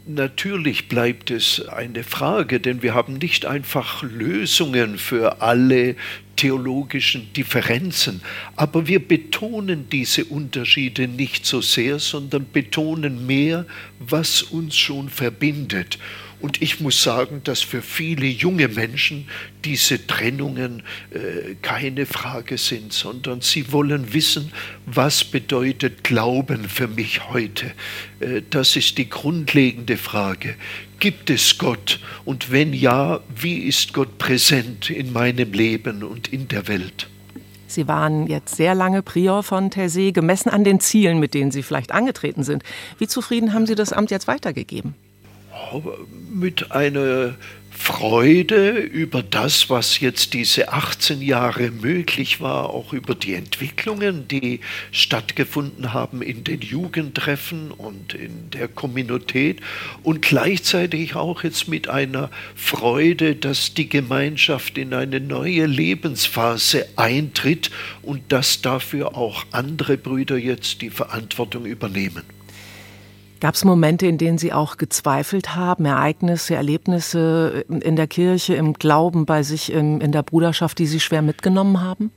Natürlich 0.08 0.90
bleibt 0.90 1.30
es 1.30 1.68
eine 1.68 2.04
Frage, 2.04 2.60
denn 2.60 2.82
wir 2.82 2.96
haben 2.96 3.14
nicht 3.14 3.46
einfach 3.46 4.02
Lösungen 4.02 4.98
für 4.98 5.42
alle 5.42 5.96
theologischen 6.36 7.32
Differenzen, 7.34 8.22
aber 8.56 8.88
wir 8.88 9.08
betonen 9.08 9.90
diese 9.92 10.26
Unterschiede 10.26 11.08
nicht 11.08 11.46
so 11.46 11.62
sehr, 11.62 12.00
sondern 12.00 12.48
betonen 12.52 13.28
mehr, 13.28 13.68
was 14.00 14.42
uns 14.42 14.76
schon 14.76 15.10
verbindet. 15.10 16.00
Und 16.42 16.62
ich 16.62 16.80
muss 16.80 17.02
sagen, 17.02 17.42
dass 17.44 17.62
für 17.62 17.82
viele 17.82 18.26
junge 18.26 18.68
Menschen 18.68 19.28
diese 19.64 20.06
Trennungen 20.08 20.84
äh, 21.12 21.56
keine 21.62 22.06
Frage 22.06 22.58
sind, 22.58 22.94
sondern 22.94 23.42
sie 23.42 23.72
wollen 23.72 24.14
wissen, 24.14 24.52
was 24.86 25.24
bedeutet 25.24 26.04
Glauben 26.04 26.68
für 26.68 26.88
mich 26.88 27.30
heute. 27.30 27.74
Äh, 28.20 28.42
das 28.50 28.76
ist 28.76 28.98
die 28.98 29.10
grundlegende 29.10 29.98
Frage. 29.98 30.56
Gibt 31.00 31.30
es 31.30 31.58
Gott? 31.58 32.00
Und 32.26 32.52
wenn 32.52 32.74
ja, 32.74 33.22
wie 33.36 33.60
ist 33.60 33.94
Gott 33.94 34.18
präsent 34.18 34.90
in 34.90 35.14
meinem 35.14 35.54
Leben 35.54 36.04
und 36.04 36.28
in 36.28 36.48
der 36.48 36.68
Welt? 36.68 37.08
Sie 37.68 37.88
waren 37.88 38.28
jetzt 38.28 38.56
sehr 38.56 38.76
lange 38.76 39.02
Prior 39.02 39.44
von 39.44 39.70
Taizé, 39.70 40.12
gemessen 40.12 40.50
an 40.50 40.64
den 40.64 40.80
Zielen, 40.80 41.20
mit 41.20 41.34
denen 41.34 41.52
Sie 41.52 41.64
vielleicht 41.64 41.92
angetreten 41.92 42.44
sind. 42.44 42.64
Wie 42.98 43.08
zufrieden 43.08 43.54
haben 43.54 43.66
Sie 43.66 43.76
das 43.76 43.94
Amt 43.94 44.12
jetzt 44.12 44.28
weitergegeben? 44.28 44.94
Mit 46.30 46.72
einer 46.72 47.36
Freude 47.84 48.78
über 48.78 49.24
das, 49.24 49.70
was 49.72 50.00
jetzt 50.02 50.34
diese 50.34 50.72
18 50.72 51.20
Jahre 51.20 51.72
möglich 51.72 52.40
war, 52.40 52.70
auch 52.70 52.94
über 52.94 53.16
die 53.16 53.34
Entwicklungen, 53.34 54.28
die 54.28 54.60
stattgefunden 54.92 55.92
haben 55.92 56.22
in 56.22 56.44
den 56.44 56.62
Jugendtreffen 56.62 57.72
und 57.72 58.14
in 58.14 58.52
der 58.52 58.68
Kommunität 58.68 59.62
und 60.04 60.22
gleichzeitig 60.22 61.16
auch 61.16 61.44
jetzt 61.44 61.68
mit 61.68 61.90
einer 61.90 62.30
Freude, 62.56 63.36
dass 63.36 63.74
die 63.74 63.90
Gemeinschaft 63.90 64.78
in 64.78 64.94
eine 64.94 65.20
neue 65.20 65.66
Lebensphase 65.66 66.88
eintritt 66.98 67.72
und 68.04 68.32
dass 68.32 68.62
dafür 68.62 69.18
auch 69.18 69.46
andere 69.52 69.98
Brüder 69.98 70.38
jetzt 70.38 70.84
die 70.84 70.92
Verantwortung 70.92 71.66
übernehmen. 71.66 72.41
Gab 73.42 73.56
es 73.56 73.66
Momente, 73.66 74.06
in 74.06 74.20
denen 74.20 74.38
Sie 74.38 74.54
auch 74.54 74.78
gezweifelt 74.78 75.56
haben, 75.56 75.86
Ereignisse, 75.86 76.54
Erlebnisse 76.54 77.66
in 77.68 77.96
der 77.96 78.06
Kirche, 78.06 78.54
im 78.54 78.74
Glauben 78.74 79.26
bei 79.26 79.42
sich 79.42 79.74
in, 79.74 80.00
in 80.00 80.12
der 80.12 80.22
Bruderschaft, 80.22 80.78
die 80.78 80.86
Sie 80.86 81.00
schwer 81.00 81.24
mitgenommen 81.24 81.82
haben? 81.82 82.12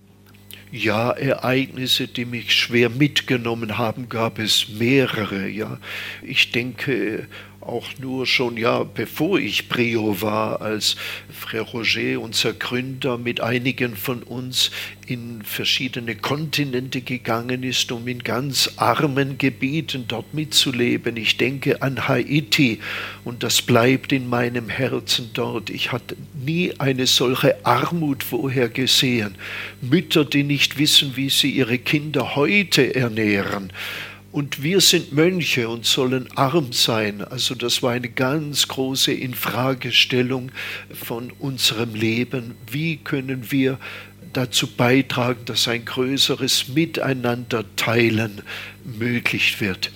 Ja, 0.70 1.12
Ereignisse, 1.12 2.08
die 2.08 2.26
mich 2.26 2.52
schwer 2.52 2.90
mitgenommen 2.90 3.78
haben, 3.78 4.10
gab 4.10 4.38
es 4.38 4.68
mehrere. 4.78 5.48
Ja, 5.48 5.78
ich 6.20 6.52
denke 6.52 7.26
auch 7.66 7.88
nur 7.98 8.26
schon, 8.26 8.56
ja, 8.56 8.84
bevor 8.84 9.38
ich 9.38 9.68
Prior 9.68 10.20
war, 10.20 10.60
als 10.60 10.96
Frère 11.32 11.62
Roger, 11.62 12.20
unser 12.20 12.52
Gründer, 12.52 13.18
mit 13.18 13.40
einigen 13.40 13.96
von 13.96 14.22
uns 14.22 14.70
in 15.06 15.42
verschiedene 15.42 16.14
Kontinente 16.14 17.00
gegangen 17.00 17.62
ist, 17.62 17.92
um 17.92 18.06
in 18.08 18.20
ganz 18.20 18.72
armen 18.76 19.38
Gebieten 19.38 20.04
dort 20.08 20.32
mitzuleben. 20.34 21.16
Ich 21.16 21.36
denke 21.36 21.82
an 21.82 22.08
Haiti 22.08 22.80
und 23.24 23.42
das 23.42 23.62
bleibt 23.62 24.12
in 24.12 24.28
meinem 24.28 24.68
Herzen 24.68 25.30
dort. 25.34 25.70
Ich 25.70 25.92
hatte 25.92 26.16
nie 26.34 26.72
eine 26.78 27.06
solche 27.06 27.64
Armut 27.66 28.22
vorher 28.22 28.68
gesehen. 28.68 29.34
Mütter, 29.80 30.24
die 30.24 30.42
nicht 30.42 30.78
wissen, 30.78 31.16
wie 31.16 31.30
sie 31.30 31.50
ihre 31.50 31.78
Kinder 31.78 32.36
heute 32.36 32.94
ernähren 32.94 33.72
und 34.34 34.64
wir 34.64 34.80
sind 34.80 35.12
Mönche 35.12 35.68
und 35.68 35.86
sollen 35.86 36.26
arm 36.34 36.72
sein. 36.72 37.22
Also 37.22 37.54
das 37.54 37.84
war 37.84 37.92
eine 37.92 38.08
ganz 38.08 38.66
große 38.66 39.12
Infragestellung 39.12 40.50
von 40.92 41.30
unserem 41.38 41.94
Leben. 41.94 42.56
Wie 42.68 42.96
können 42.96 43.52
wir 43.52 43.78
dazu 44.32 44.66
beitragen, 44.66 45.44
dass 45.44 45.68
ein 45.68 45.84
größeres 45.84 46.66
Miteinander 46.70 47.64
teilen 47.76 48.42
möglich 48.82 49.60
wird? 49.60 49.92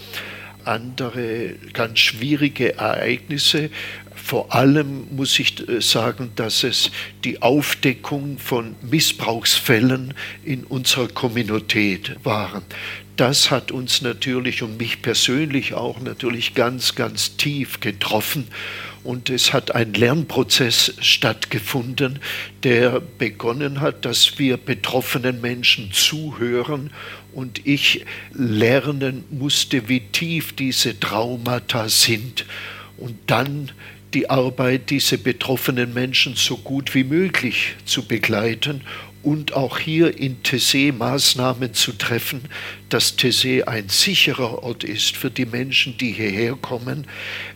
Andere 0.65 1.57
ganz 1.73 1.99
schwierige 1.99 2.77
Ereignisse 2.77 3.71
vor 4.15 4.55
allem 4.55 5.17
muss 5.17 5.39
ich 5.41 5.69
äh, 5.69 5.81
sagen, 5.81 6.33
dass 6.37 6.63
es 6.63 6.93
die 7.25 7.41
Aufdeckung 7.41 8.39
von 8.39 8.77
Missbrauchsfällen 8.83 10.13
in 10.45 10.65
unserer 10.65 11.09
Kommunität 11.09 12.15
waren 12.25 12.63
das 13.19 13.51
hat 13.51 13.73
uns 13.73 14.01
natürlich 14.01 14.63
und 14.63 14.79
mich 14.79 15.03
persönlich 15.03 15.75
auch 15.75 16.01
natürlich 16.01 16.55
ganz, 16.55 16.95
ganz 16.95 17.37
tief 17.37 17.81
getroffen. 17.81 18.47
Und 19.03 19.29
es 19.29 19.53
hat 19.53 19.75
ein 19.75 19.93
Lernprozess 19.93 20.95
stattgefunden, 21.01 22.21
der 22.63 23.01
begonnen 23.01 23.81
hat, 23.81 24.05
dass 24.05 24.39
wir 24.39 24.57
betroffenen 24.57 25.41
Menschen 25.41 25.91
zuhören 25.93 26.91
und 27.33 27.67
ich 27.67 28.05
lernen 28.33 29.25
musste, 29.31 29.89
wie 29.89 30.01
tief 30.01 30.55
diese 30.55 30.99
Traumata 31.01 31.89
sind. 31.89 32.47
Und 32.99 33.17
dann 33.27 33.73
die 34.15 34.31
Arbeit, 34.31 34.91
diese 34.91 35.19
betroffenen 35.19 35.93
Menschen 35.93 36.35
so 36.37 36.57
gut 36.57 36.95
wie 36.95 37.05
möglich 37.05 37.75
zu 37.85 38.05
begleiten 38.05 38.83
und 39.23 39.55
auch 39.55 39.79
hier 39.79 40.19
in 40.19 40.43
Tessé 40.43 40.93
Maßnahmen 40.93 41.75
zu 41.75 41.93
treffen, 41.93 42.43
dass 42.89 43.19
Tessé 43.19 43.65
ein 43.65 43.89
sicherer 43.89 44.63
Ort 44.63 44.85
ist 44.85 45.17
für 45.17 45.31
die 45.31 45.47
Menschen, 45.47 45.97
die 45.99 46.13
hierher 46.13 46.55
kommen. 46.55 47.07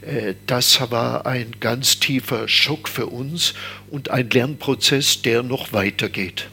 Äh, 0.02 0.34
das 0.46 0.80
war 0.90 1.26
ein 1.26 1.52
ganz 1.60 2.00
tiefer 2.00 2.48
Schock 2.48 2.88
für 2.88 3.06
uns 3.06 3.54
und 3.90 4.10
ein 4.10 4.30
Lernprozess, 4.30 5.22
der 5.22 5.42
noch 5.42 5.72
weitergeht. 5.72 6.48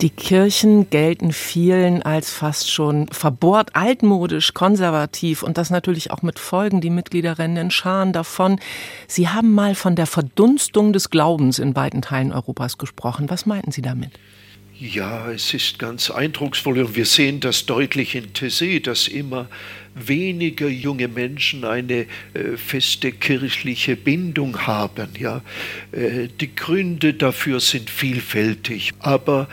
Die 0.00 0.08
Kirchen 0.08 0.88
gelten 0.88 1.30
vielen 1.30 2.00
als 2.00 2.32
fast 2.32 2.70
schon 2.70 3.08
verbohrt, 3.08 3.76
altmodisch, 3.76 4.54
konservativ 4.54 5.42
und 5.42 5.58
das 5.58 5.68
natürlich 5.68 6.10
auch 6.10 6.22
mit 6.22 6.38
Folgen. 6.38 6.80
Die 6.80 6.88
Mitglieder 6.88 7.38
rennen 7.38 7.58
in 7.58 7.70
Scharen 7.70 8.14
davon. 8.14 8.58
Sie 9.06 9.28
haben 9.28 9.52
mal 9.52 9.74
von 9.74 9.96
der 9.96 10.06
Verdunstung 10.06 10.94
des 10.94 11.10
Glaubens 11.10 11.58
in 11.58 11.74
beiden 11.74 12.00
Teilen 12.00 12.32
Europas 12.32 12.78
gesprochen. 12.78 13.28
Was 13.28 13.44
meinten 13.44 13.72
Sie 13.72 13.82
damit? 13.82 14.12
Ja, 14.78 15.30
es 15.30 15.52
ist 15.52 15.78
ganz 15.78 16.10
eindrucksvoll 16.10 16.78
und 16.78 16.96
wir 16.96 17.04
sehen 17.04 17.40
das 17.40 17.66
deutlich 17.66 18.14
in 18.14 18.32
Tessé, 18.32 18.82
dass 18.82 19.06
immer 19.06 19.46
weniger 19.94 20.68
junge 20.68 21.08
Menschen 21.08 21.66
eine 21.66 22.06
äh, 22.32 22.56
feste 22.56 23.12
kirchliche 23.12 23.96
Bindung 23.96 24.66
haben. 24.66 25.10
Ja, 25.18 25.42
äh, 25.92 26.28
die 26.40 26.54
Gründe 26.54 27.12
dafür 27.12 27.60
sind 27.60 27.90
vielfältig, 27.90 28.94
aber 29.00 29.48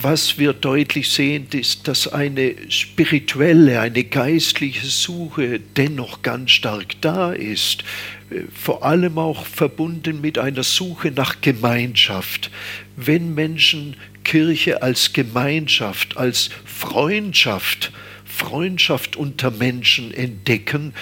was 0.00 0.38
wir 0.38 0.52
deutlich 0.52 1.10
sehen, 1.10 1.46
ist, 1.52 1.86
dass 1.86 2.08
eine 2.08 2.54
spirituelle, 2.68 3.80
eine 3.80 4.04
geistliche 4.04 4.86
Suche 4.86 5.60
dennoch 5.76 6.22
ganz 6.22 6.50
stark 6.50 7.00
da 7.00 7.32
ist, 7.32 7.84
äh, 8.30 8.40
vor 8.52 8.84
allem 8.84 9.18
auch 9.18 9.46
verbunden 9.46 10.20
mit 10.20 10.38
einer 10.38 10.64
Suche 10.64 11.10
nach 11.10 11.40
Gemeinschaft. 11.40 12.50
Wenn 12.96 13.34
Menschen 13.34 13.96
Kirche 14.24 14.82
als 14.82 15.12
Gemeinschaft, 15.12 16.16
als 16.16 16.50
Freundschaft, 16.64 17.92
Freundschaft 18.24 19.16
unter 19.16 19.50
Menschen 19.50 20.12
entdecken, 20.12 20.92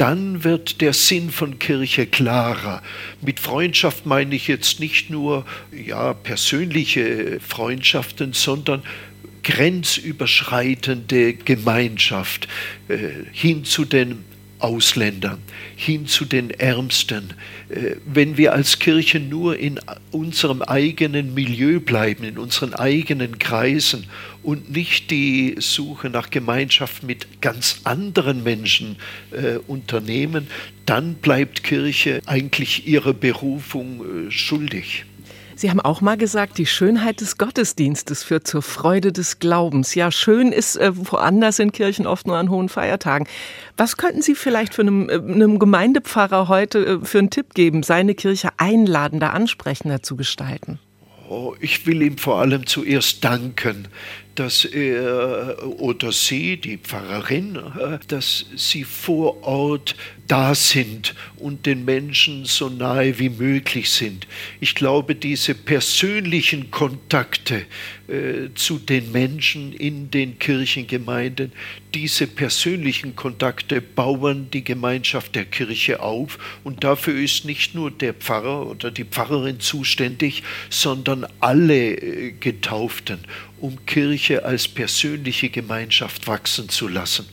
dann 0.00 0.44
wird 0.44 0.80
der 0.80 0.94
Sinn 0.94 1.30
von 1.30 1.58
Kirche 1.58 2.06
klarer. 2.06 2.82
Mit 3.20 3.38
Freundschaft 3.38 4.06
meine 4.06 4.34
ich 4.34 4.48
jetzt 4.48 4.80
nicht 4.80 5.10
nur 5.10 5.44
ja, 5.72 6.14
persönliche 6.14 7.38
Freundschaften, 7.46 8.32
sondern 8.32 8.82
grenzüberschreitende 9.42 11.34
Gemeinschaft 11.34 12.48
äh, 12.88 13.10
hin 13.32 13.64
zu 13.66 13.84
den 13.84 14.24
Ausländern, 14.60 15.38
hin 15.76 16.06
zu 16.06 16.24
den 16.24 16.50
Ärmsten. 16.50 17.34
Äh, 17.68 17.96
wenn 18.04 18.36
wir 18.36 18.52
als 18.52 18.78
Kirche 18.78 19.20
nur 19.20 19.58
in 19.58 19.80
unserem 20.10 20.62
eigenen 20.62 21.34
Milieu 21.34 21.80
bleiben, 21.80 22.24
in 22.24 22.38
unseren 22.38 22.74
eigenen 22.74 23.38
Kreisen 23.38 24.06
und 24.42 24.70
nicht 24.70 25.10
die 25.10 25.56
Suche 25.58 26.10
nach 26.10 26.30
Gemeinschaft 26.30 27.02
mit 27.02 27.40
ganz 27.40 27.80
anderen 27.84 28.42
Menschen 28.42 28.96
äh, 29.32 29.56
unternehmen, 29.66 30.46
dann 30.86 31.14
bleibt 31.14 31.62
Kirche 31.62 32.20
eigentlich 32.26 32.86
ihrer 32.86 33.12
Berufung 33.12 34.28
äh, 34.28 34.30
schuldig. 34.30 35.04
Sie 35.60 35.68
haben 35.68 35.80
auch 35.80 36.00
mal 36.00 36.16
gesagt, 36.16 36.56
die 36.56 36.64
Schönheit 36.64 37.20
des 37.20 37.36
Gottesdienstes 37.36 38.24
führt 38.24 38.46
zur 38.46 38.62
Freude 38.62 39.12
des 39.12 39.40
Glaubens. 39.40 39.94
Ja, 39.94 40.10
schön 40.10 40.52
ist 40.52 40.76
äh, 40.76 40.90
woanders 40.94 41.58
in 41.58 41.70
Kirchen 41.70 42.06
oft 42.06 42.26
nur 42.26 42.38
an 42.38 42.48
hohen 42.48 42.70
Feiertagen. 42.70 43.28
Was 43.76 43.98
könnten 43.98 44.22
Sie 44.22 44.34
vielleicht 44.34 44.72
für 44.72 44.80
einem, 44.80 45.10
äh, 45.10 45.16
einem 45.16 45.58
Gemeindepfarrer 45.58 46.48
heute 46.48 46.78
äh, 46.86 47.04
für 47.04 47.18
einen 47.18 47.28
Tipp 47.28 47.52
geben, 47.52 47.82
seine 47.82 48.14
Kirche 48.14 48.48
einladender, 48.56 49.34
ansprechender 49.34 50.02
zu 50.02 50.16
gestalten? 50.16 50.78
Oh, 51.28 51.54
ich 51.60 51.86
will 51.86 52.00
ihm 52.00 52.16
vor 52.16 52.40
allem 52.40 52.64
zuerst 52.64 53.22
danken, 53.22 53.88
dass 54.34 54.64
er 54.64 55.58
oder 55.78 56.12
sie, 56.12 56.56
die 56.56 56.78
Pfarrerin, 56.78 57.56
äh, 57.56 57.98
dass 58.08 58.46
sie 58.56 58.84
vor 58.84 59.42
Ort 59.42 59.96
da 60.30 60.54
sind 60.54 61.16
und 61.38 61.66
den 61.66 61.84
Menschen 61.84 62.44
so 62.44 62.68
nahe 62.68 63.18
wie 63.18 63.30
möglich 63.30 63.90
sind. 63.90 64.28
Ich 64.60 64.76
glaube, 64.76 65.16
diese 65.16 65.56
persönlichen 65.56 66.70
Kontakte 66.70 67.66
äh, 68.06 68.54
zu 68.54 68.78
den 68.78 69.10
Menschen 69.10 69.72
in 69.72 70.12
den 70.12 70.38
Kirchengemeinden, 70.38 71.50
diese 71.94 72.28
persönlichen 72.28 73.16
Kontakte 73.16 73.80
bauen 73.80 74.48
die 74.52 74.62
Gemeinschaft 74.62 75.34
der 75.34 75.46
Kirche 75.46 76.00
auf 76.00 76.38
und 76.62 76.84
dafür 76.84 77.18
ist 77.18 77.44
nicht 77.44 77.74
nur 77.74 77.90
der 77.90 78.14
Pfarrer 78.14 78.68
oder 78.68 78.92
die 78.92 79.04
Pfarrerin 79.04 79.58
zuständig, 79.58 80.44
sondern 80.68 81.26
alle 81.40 81.96
äh, 81.96 82.30
Getauften, 82.38 83.18
um 83.60 83.84
Kirche 83.86 84.44
als 84.44 84.68
persönliche 84.68 85.48
Gemeinschaft 85.48 86.26
wachsen 86.26 86.68
zu 86.68 86.88
lassen. 86.88 87.26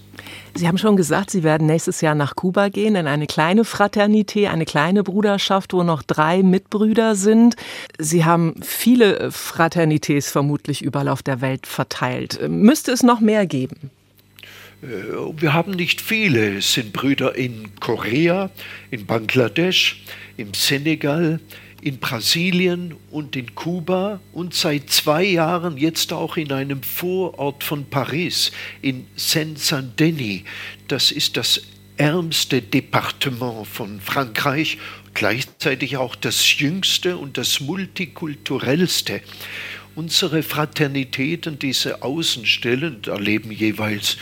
Sie 0.53 0.67
haben 0.67 0.79
schon 0.79 0.97
gesagt, 0.97 1.29
Sie 1.29 1.43
werden 1.43 1.67
nächstes 1.67 2.01
Jahr 2.01 2.15
nach 2.15 2.35
Kuba 2.35 2.69
gehen, 2.69 2.95
in 2.95 3.05
eine 3.05 3.27
kleine 3.27 3.63
Fraternität, 3.63 4.49
eine 4.49 4.65
kleine 4.65 5.03
Bruderschaft, 5.03 5.71
wo 5.73 5.83
noch 5.83 6.01
drei 6.01 6.41
Mitbrüder 6.41 7.15
sind. 7.15 7.55
Sie 7.99 8.25
haben 8.25 8.55
viele 8.63 9.31
Fraternitäts 9.31 10.31
vermutlich 10.31 10.81
überall 10.81 11.09
auf 11.09 11.21
der 11.21 11.41
Welt 11.41 11.67
verteilt. 11.67 12.39
Müsste 12.49 12.91
es 12.91 13.03
noch 13.03 13.19
mehr 13.19 13.45
geben? 13.45 13.91
Äh, 14.81 14.87
wir 15.37 15.53
haben 15.53 15.71
nicht 15.71 16.01
viele. 16.01 16.57
Es 16.57 16.73
sind 16.73 16.91
Brüder 16.91 17.35
in 17.35 17.75
Korea, 17.79 18.49
in 18.89 19.05
Bangladesch, 19.05 20.03
im 20.37 20.53
Senegal, 20.53 21.39
in 21.81 21.99
Brasilien 21.99 22.95
und 23.11 23.35
in 23.35 23.53
Kuba 23.55 24.19
und 24.33 24.53
seit 24.53 24.89
zwei 24.89 25.23
Jahren 25.23 25.77
jetzt 25.77 26.11
auch 26.13 26.37
in 26.37 26.51
einem 26.51 26.83
Vorort 26.83 27.63
von 27.63 27.85
Paris, 27.85 28.51
in 28.81 29.07
Saint-Saint-Denis. 29.15 30.43
Das 30.87 31.11
ist 31.11 31.37
das 31.37 31.61
ärmste 31.97 32.61
Departement 32.61 33.67
von 33.67 33.99
Frankreich, 34.01 34.77
gleichzeitig 35.13 35.97
auch 35.97 36.15
das 36.15 36.59
jüngste 36.59 37.17
und 37.17 37.37
das 37.37 37.59
multikulturellste. 37.59 39.21
Unsere 39.95 40.43
Fraternitäten, 40.43 41.57
diese 41.57 42.03
Außenstellen, 42.03 43.01
da 43.01 43.15
leben 43.17 43.51
jeweils 43.51 44.17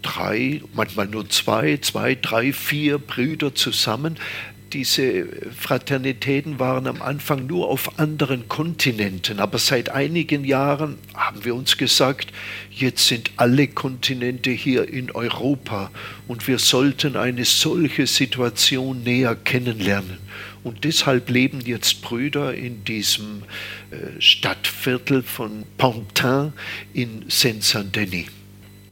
drei, 0.00 0.62
manchmal 0.72 1.08
nur 1.08 1.28
zwei, 1.28 1.78
zwei, 1.78 2.14
drei, 2.14 2.52
vier 2.52 2.98
Brüder 2.98 3.52
zusammen, 3.52 4.18
diese 4.72 5.26
Fraternitäten 5.56 6.58
waren 6.58 6.86
am 6.86 7.00
Anfang 7.00 7.46
nur 7.46 7.68
auf 7.68 7.98
anderen 7.98 8.48
Kontinenten, 8.48 9.38
aber 9.38 9.58
seit 9.58 9.90
einigen 9.90 10.44
Jahren 10.44 10.98
haben 11.14 11.44
wir 11.44 11.54
uns 11.54 11.76
gesagt, 11.76 12.32
jetzt 12.70 13.06
sind 13.06 13.30
alle 13.36 13.68
Kontinente 13.68 14.50
hier 14.50 14.88
in 14.88 15.10
Europa 15.10 15.90
und 16.26 16.48
wir 16.48 16.58
sollten 16.58 17.16
eine 17.16 17.44
solche 17.44 18.06
Situation 18.06 19.02
näher 19.02 19.36
kennenlernen. 19.36 20.18
Und 20.64 20.82
deshalb 20.82 21.30
leben 21.30 21.60
jetzt 21.60 22.02
Brüder 22.02 22.52
in 22.54 22.82
diesem 22.84 23.42
äh, 23.92 24.20
Stadtviertel 24.20 25.22
von 25.22 25.62
Pantin 25.78 26.52
in 26.92 27.24
Saint-Saint-Denis. 27.28 28.26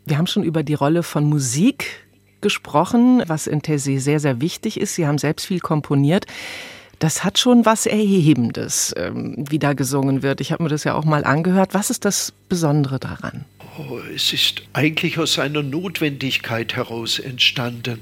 Wir 0.07 0.19
haben 0.19 0.27
schon 0.27 0.45
über 0.45 0.63
die 0.63 0.75
Rolle 0.75 1.03
von 1.03 1.25
Musik 1.25 2.04
gesprochen, 2.45 3.25
was 3.27 3.47
in 3.47 3.63
Tessé 3.63 3.99
sehr, 3.99 4.21
sehr 4.21 4.41
wichtig 4.43 4.79
ist. 4.79 4.95
Sie 4.95 5.07
haben 5.07 5.19
selbst 5.19 5.47
viel 5.47 5.61
komponiert. 5.61 6.27
Das 6.99 7.25
hat 7.25 7.39
schon 7.39 7.65
was 7.65 7.87
Erhebendes, 7.87 8.95
ähm, 8.97 9.45
wie 9.49 9.59
da 9.59 9.73
gesungen 9.73 10.23
wird. 10.23 10.41
Ich 10.43 10.53
habe 10.53 10.63
mir 10.63 10.69
das 10.69 10.85
ja 10.85 10.95
auch 10.95 11.07
mal 11.07 11.25
angehört. 11.25 11.73
Was 11.73 11.89
ist 11.91 12.05
das 12.05 12.33
Besondere 12.49 13.01
daran? 13.01 13.47
Oh, 13.79 13.99
es 14.15 14.33
ist 14.33 14.63
eigentlich 14.75 15.19
aus 15.19 15.39
einer 15.39 15.63
Notwendigkeit 15.63 16.77
heraus 16.77 17.19
entstanden. 17.19 18.01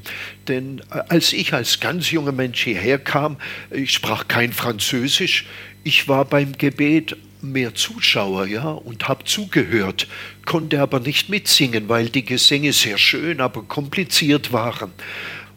Denn 0.48 0.82
äh, 0.90 1.02
als 1.08 1.32
ich 1.32 1.54
als 1.54 1.80
ganz 1.80 2.10
junger 2.10 2.32
Mensch 2.32 2.64
hierher 2.64 2.98
kam, 2.98 3.36
ich 3.70 3.92
sprach 3.92 4.26
kein 4.28 4.52
Französisch, 4.52 5.46
ich 5.84 6.08
war 6.08 6.24
beim 6.24 6.58
Gebet 6.58 7.16
mehr 7.42 7.74
Zuschauer, 7.74 8.46
ja, 8.46 8.70
und 8.70 9.08
habe 9.08 9.24
zugehört, 9.24 10.06
konnte 10.44 10.80
aber 10.80 11.00
nicht 11.00 11.28
mitsingen, 11.28 11.88
weil 11.88 12.08
die 12.08 12.24
Gesänge 12.24 12.72
sehr 12.72 12.98
schön, 12.98 13.40
aber 13.40 13.62
kompliziert 13.62 14.52
waren. 14.52 14.92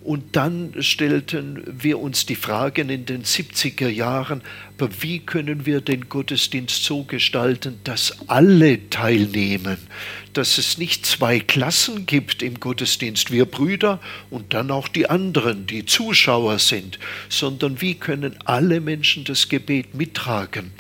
Und 0.05 0.35
dann 0.35 0.71
stellten 0.83 1.63
wir 1.65 1.97
uns 1.99 2.27
die 2.27 2.35
Fragen 2.35 2.89
in 2.89 3.07
den 3.07 3.23
70er 3.23 3.87
Jahren, 3.87 4.43
aber 4.77 4.89
wie 5.01 5.17
können 5.17 5.65
wir 5.65 5.81
den 5.81 6.09
Gottesdienst 6.09 6.83
so 6.83 7.05
gestalten, 7.05 7.79
dass 7.83 8.29
alle 8.29 8.87
teilnehmen, 8.91 9.77
dass 10.33 10.59
es 10.59 10.77
nicht 10.77 11.07
zwei 11.07 11.39
Klassen 11.39 12.05
gibt 12.05 12.43
im 12.43 12.59
Gottesdienst, 12.59 13.31
wir 13.31 13.45
Brüder 13.45 13.99
und 14.29 14.53
dann 14.53 14.69
auch 14.69 14.87
die 14.87 15.09
anderen, 15.09 15.65
die 15.65 15.87
Zuschauer 15.87 16.59
sind, 16.59 16.99
sondern 17.27 17.81
wie 17.81 17.95
können 17.95 18.35
alle 18.45 18.81
Menschen 18.81 19.23
das 19.23 19.49
Gebet 19.49 19.95
mittragen. 19.95 20.71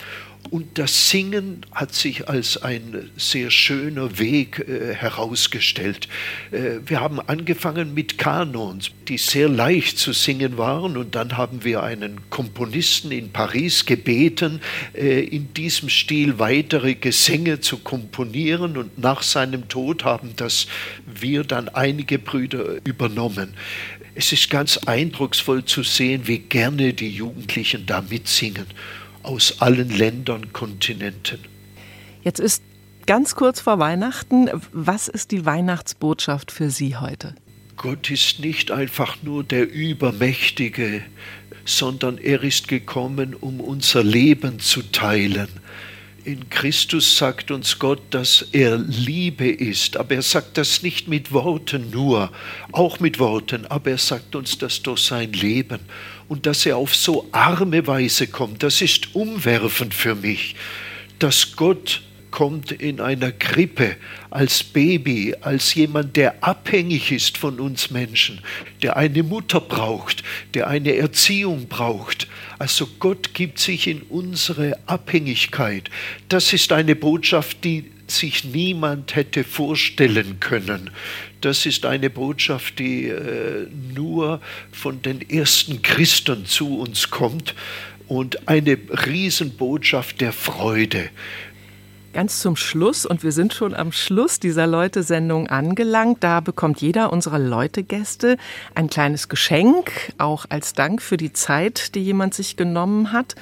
Und 0.51 0.77
das 0.77 1.09
Singen 1.09 1.65
hat 1.71 1.95
sich 1.95 2.29
als 2.29 2.61
ein 2.61 3.09
sehr 3.17 3.49
schöner 3.49 4.19
Weg 4.19 4.59
äh, 4.59 4.93
herausgestellt. 4.93 6.07
Äh, 6.51 6.79
wir 6.85 7.01
haben 7.01 7.19
angefangen 7.19 7.93
mit 7.95 8.19
Kanons, 8.19 8.91
die 9.07 9.17
sehr 9.17 9.49
leicht 9.49 9.97
zu 9.97 10.13
singen 10.13 10.57
waren. 10.57 10.97
Und 10.97 11.15
dann 11.15 11.35
haben 11.35 11.63
wir 11.63 11.81
einen 11.81 12.29
Komponisten 12.29 13.11
in 13.11 13.31
Paris 13.31 13.85
gebeten, 13.85 14.61
äh, 14.93 15.23
in 15.23 15.53
diesem 15.53 15.89
Stil 15.89 16.37
weitere 16.37 16.93
Gesänge 16.93 17.59
zu 17.59 17.79
komponieren. 17.79 18.77
Und 18.77 18.99
nach 18.99 19.23
seinem 19.23 19.67
Tod 19.67 20.03
haben 20.03 20.35
das 20.35 20.67
wir 21.05 21.43
dann 21.43 21.69
einige 21.69 22.19
Brüder 22.19 22.85
übernommen. 22.85 23.55
Es 24.13 24.31
ist 24.31 24.49
ganz 24.49 24.77
eindrucksvoll 24.77 25.65
zu 25.65 25.83
sehen, 25.83 26.27
wie 26.27 26.39
gerne 26.39 26.93
die 26.93 27.09
Jugendlichen 27.09 27.85
da 27.85 28.01
mitsingen 28.01 28.67
aus 29.25 29.61
allen 29.61 29.89
Ländern, 29.89 30.53
Kontinenten. 30.53 31.39
Jetzt 32.23 32.39
ist 32.39 32.63
ganz 33.05 33.35
kurz 33.35 33.59
vor 33.59 33.79
Weihnachten. 33.79 34.49
Was 34.71 35.07
ist 35.07 35.31
die 35.31 35.45
Weihnachtsbotschaft 35.45 36.51
für 36.51 36.69
Sie 36.69 36.95
heute? 36.95 37.35
Gott 37.77 38.09
ist 38.09 38.39
nicht 38.39 38.71
einfach 38.71 39.17
nur 39.21 39.43
der 39.43 39.69
Übermächtige, 39.69 41.03
sondern 41.65 42.17
er 42.17 42.43
ist 42.43 42.67
gekommen, 42.67 43.35
um 43.35 43.59
unser 43.59 44.03
Leben 44.03 44.59
zu 44.59 44.81
teilen. 44.81 45.49
In 46.23 46.49
Christus 46.49 47.17
sagt 47.17 47.51
uns 47.51 47.77
Gott, 47.77 48.01
dass 48.09 48.47
er 48.51 48.77
Liebe 48.77 49.47
ist, 49.47 49.97
aber 49.97 50.15
er 50.15 50.21
sagt 50.23 50.57
das 50.57 50.81
nicht 50.81 51.07
mit 51.07 51.31
Worten 51.31 51.91
nur, 51.91 52.31
auch 52.71 52.99
mit 52.99 53.19
Worten, 53.19 53.67
aber 53.67 53.91
er 53.91 53.97
sagt 53.99 54.35
uns 54.35 54.57
das 54.57 54.81
durch 54.81 55.01
sein 55.01 55.33
Leben 55.33 55.81
und 56.27 56.45
dass 56.45 56.65
er 56.65 56.77
auf 56.77 56.95
so 56.95 57.27
arme 57.31 57.85
Weise 57.87 58.27
kommt, 58.27 58.63
das 58.63 58.81
ist 58.81 59.15
umwerfend 59.15 59.93
für 59.93 60.15
mich, 60.15 60.55
dass 61.19 61.55
Gott 61.55 62.01
kommt 62.35 62.73
in 62.73 62.99
einer 62.99 63.31
Krippe 63.31 63.95
als 64.29 64.61
Baby, 64.61 65.33
als 65.39 65.73
jemand, 65.73 66.17
der 66.17 66.43
abhängig 66.43 67.13
ist 67.13 67.37
von 67.37 67.61
uns 67.61 67.91
Menschen, 67.91 68.41
der 68.81 68.97
eine 68.97 69.23
Mutter 69.23 69.61
braucht, 69.61 70.21
der 70.53 70.67
eine 70.67 70.97
Erziehung 70.97 71.69
braucht. 71.69 72.27
Also 72.59 72.89
Gott 72.99 73.33
gibt 73.33 73.59
sich 73.59 73.87
in 73.87 74.01
unsere 74.01 74.77
Abhängigkeit. 74.85 75.89
Das 76.27 76.51
ist 76.51 76.73
eine 76.73 76.97
Botschaft, 76.97 77.63
die 77.63 77.89
sich 78.07 78.43
niemand 78.43 79.15
hätte 79.15 79.43
vorstellen 79.43 80.39
können. 80.39 80.91
Das 81.41 81.65
ist 81.65 81.85
eine 81.85 82.09
Botschaft, 82.09 82.79
die 82.79 83.07
äh, 83.07 83.67
nur 83.93 84.41
von 84.71 85.01
den 85.01 85.27
ersten 85.29 85.81
Christen 85.81 86.45
zu 86.45 86.79
uns 86.79 87.09
kommt 87.09 87.55
und 88.07 88.47
eine 88.47 88.77
Riesenbotschaft 89.05 90.21
der 90.21 90.33
Freude. 90.33 91.09
Ganz 92.13 92.39
zum 92.39 92.55
Schluss, 92.55 93.05
und 93.05 93.23
wir 93.23 93.33
sind 93.33 93.53
schon 93.53 93.73
am 93.73 93.91
Schluss 93.91 94.39
dieser 94.39 94.67
Leute-Sendung 94.67 95.47
angelangt, 95.47 96.23
da 96.23 96.39
bekommt 96.39 96.79
jeder 96.79 97.11
unserer 97.11 97.39
Leute-Gäste 97.39 98.37
ein 98.73 98.89
kleines 98.89 99.27
Geschenk, 99.27 100.13
auch 100.17 100.45
als 100.47 100.71
Dank 100.71 101.01
für 101.01 101.17
die 101.17 101.33
Zeit, 101.33 101.93
die 101.93 101.99
jemand 101.99 102.33
sich 102.33 102.55
genommen 102.55 103.11
hat. 103.11 103.35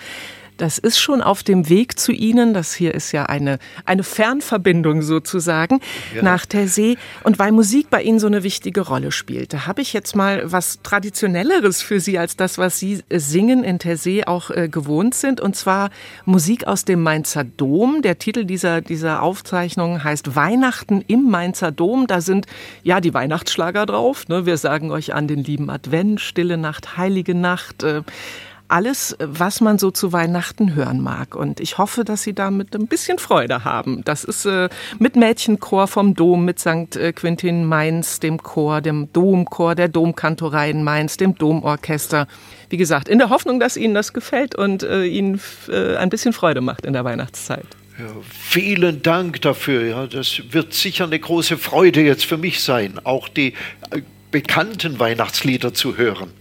Das 0.58 0.78
ist 0.78 1.00
schon 1.00 1.22
auf 1.22 1.44
dem 1.44 1.70
Weg 1.70 2.00
zu 2.00 2.12
Ihnen. 2.12 2.54
Das 2.54 2.74
hier 2.74 2.94
ist 2.94 3.12
ja 3.12 3.26
eine, 3.26 3.60
eine 3.86 4.04
Fernverbindung 4.04 5.02
sozusagen 5.02 5.80
ja. 6.16 6.22
nach 6.22 6.46
Tersee. 6.46 6.98
Und 7.24 7.40
weil 7.40 7.52
Musik 7.52 7.90
bei 7.90 8.02
Ihnen 8.02 8.20
so 8.20 8.28
eine 8.28 8.44
wichtige 8.44 8.82
Rolle 8.82 9.12
spielt, 9.12 9.54
da 9.54 9.66
habe 9.68 9.82
ich 9.82 9.94
jetzt 9.94 10.16
mal 10.16 10.52
was 10.52 10.80
Traditionelleres 10.84 11.82
für 11.82 12.00
Sie 12.00 12.18
als 12.18 12.36
das, 12.36 12.58
was 12.58 12.80
Sie 12.80 13.04
singen 13.12 13.64
in 13.64 13.80
Tersee 13.80 14.26
auch 14.26 14.50
äh, 14.50 14.70
gewohnt 14.70 15.16
sind. 15.16 15.42
Und 15.42 15.56
zwar 15.56 15.90
Musik 16.26 16.68
aus 16.68 16.86
dem 16.86 17.02
Mainzer 17.02 17.44
Dom. 17.44 18.02
Der 18.02 18.20
Titel 18.20 18.46
dieser, 18.46 18.82
dieser 18.82 19.22
Aufzeichnung 19.22 20.04
heißt 20.04 20.36
Weihnachten 20.36 21.04
im 21.08 21.30
Mainzer 21.30 21.72
Dom. 21.72 22.08
Da 22.08 22.22
sind 22.22 22.46
ja 22.84 23.02
die 23.02 23.14
Weihnachtsschlager 23.14 23.86
drauf. 23.86 24.28
Ne? 24.28 24.46
Wir 24.46 24.58
sagen 24.58 24.92
euch 24.92 25.14
an 25.14 25.28
den 25.28 25.44
lieben 25.44 25.70
Advent, 25.70 26.22
Stille 26.22 26.58
Nacht, 26.58 26.98
Heilige 26.98 27.36
Nacht. 27.36 27.84
Äh, 27.84 28.04
alles, 28.74 29.16
was 29.20 29.62
man 29.62 29.78
so 29.78 29.92
zu 29.92 30.14
Weihnachten 30.14 30.74
hören 30.74 31.00
mag. 31.00 31.36
Und 31.36 31.60
ich 31.60 31.78
hoffe, 31.78 32.04
dass 32.04 32.24
Sie 32.24 32.34
damit 32.34 32.76
ein 32.76 32.88
bisschen 32.88 33.20
Freude 33.20 33.64
haben. 33.64 34.02
Das 34.04 34.24
ist 34.24 34.46
äh, 34.46 34.68
mit 34.98 35.16
Mädchenchor 35.16 35.88
vom 35.88 36.16
Dom, 36.16 36.44
mit 36.44 36.58
St. 36.58 36.96
Äh, 36.96 37.14
Quintin 37.14 37.66
Mainz, 37.66 38.20
dem 38.20 38.42
Chor, 38.42 38.82
dem 38.82 39.14
Domchor, 39.14 39.76
der 39.76 39.90
Domkantorei 39.90 40.72
in 40.72 40.84
Mainz, 40.84 41.18
dem 41.18 41.36
Domorchester. 41.36 42.28
Wie 42.70 42.78
gesagt, 42.78 43.10
in 43.10 43.20
der 43.20 43.30
Hoffnung, 43.30 43.60
dass 43.60 43.78
Ihnen 43.78 43.94
das 43.94 44.12
gefällt 44.12 44.56
und 44.56 44.82
äh, 44.82 45.06
Ihnen 45.06 45.40
äh, 45.70 45.96
ein 45.98 46.10
bisschen 46.10 46.34
Freude 46.34 46.62
macht 46.62 46.84
in 46.84 46.94
der 46.94 47.06
Weihnachtszeit. 47.06 47.68
Ja, 48.00 48.08
vielen 48.28 49.04
Dank 49.04 49.40
dafür. 49.42 49.86
Ja, 49.86 50.08
das 50.08 50.42
wird 50.50 50.74
sicher 50.74 51.04
eine 51.04 51.20
große 51.20 51.58
Freude 51.58 52.02
jetzt 52.02 52.26
für 52.26 52.38
mich 52.38 52.64
sein, 52.64 53.00
auch 53.04 53.30
die 53.30 53.54
äh, 53.92 54.02
bekannten 54.34 55.00
Weihnachtslieder 55.00 55.74
zu 55.74 55.96
hören. 55.96 56.32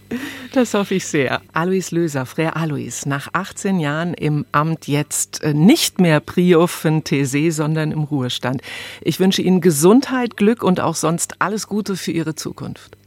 Das 0.51 0.73
hoffe 0.73 0.95
ich 0.95 1.05
sehr. 1.05 1.41
Alois 1.53 1.91
Löser, 1.91 2.23
Frère 2.23 2.55
Alois, 2.55 3.05
nach 3.05 3.29
18 3.31 3.79
Jahren 3.79 4.13
im 4.13 4.45
Amt 4.51 4.87
jetzt 4.87 5.43
äh, 5.43 5.53
nicht 5.53 6.01
mehr 6.01 6.19
Prio 6.19 6.67
von 6.67 7.03
TC, 7.03 7.51
sondern 7.51 7.91
im 7.91 8.03
Ruhestand. 8.03 8.61
Ich 9.01 9.19
wünsche 9.19 9.41
Ihnen 9.41 9.61
Gesundheit, 9.61 10.35
Glück 10.35 10.63
und 10.63 10.81
auch 10.81 10.95
sonst 10.95 11.35
alles 11.39 11.67
Gute 11.67 11.95
für 11.95 12.11
Ihre 12.11 12.35
Zukunft. 12.35 12.97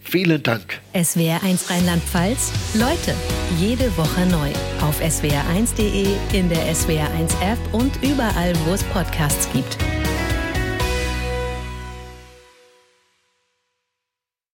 Vielen 0.00 0.42
Dank. 0.42 0.80
SWR1 0.92 1.70
Rheinland-Pfalz. 1.70 2.50
Leute, 2.74 3.14
jede 3.58 3.96
Woche 3.96 4.26
neu. 4.26 4.50
Auf 4.84 5.00
swr1.de, 5.00 6.06
in 6.32 6.48
der 6.48 6.74
SWR1 6.74 7.30
App 7.40 7.58
und 7.72 7.92
überall, 8.02 8.52
wo 8.66 8.72
es 8.72 8.82
Podcasts 8.84 9.48
gibt. 9.52 9.78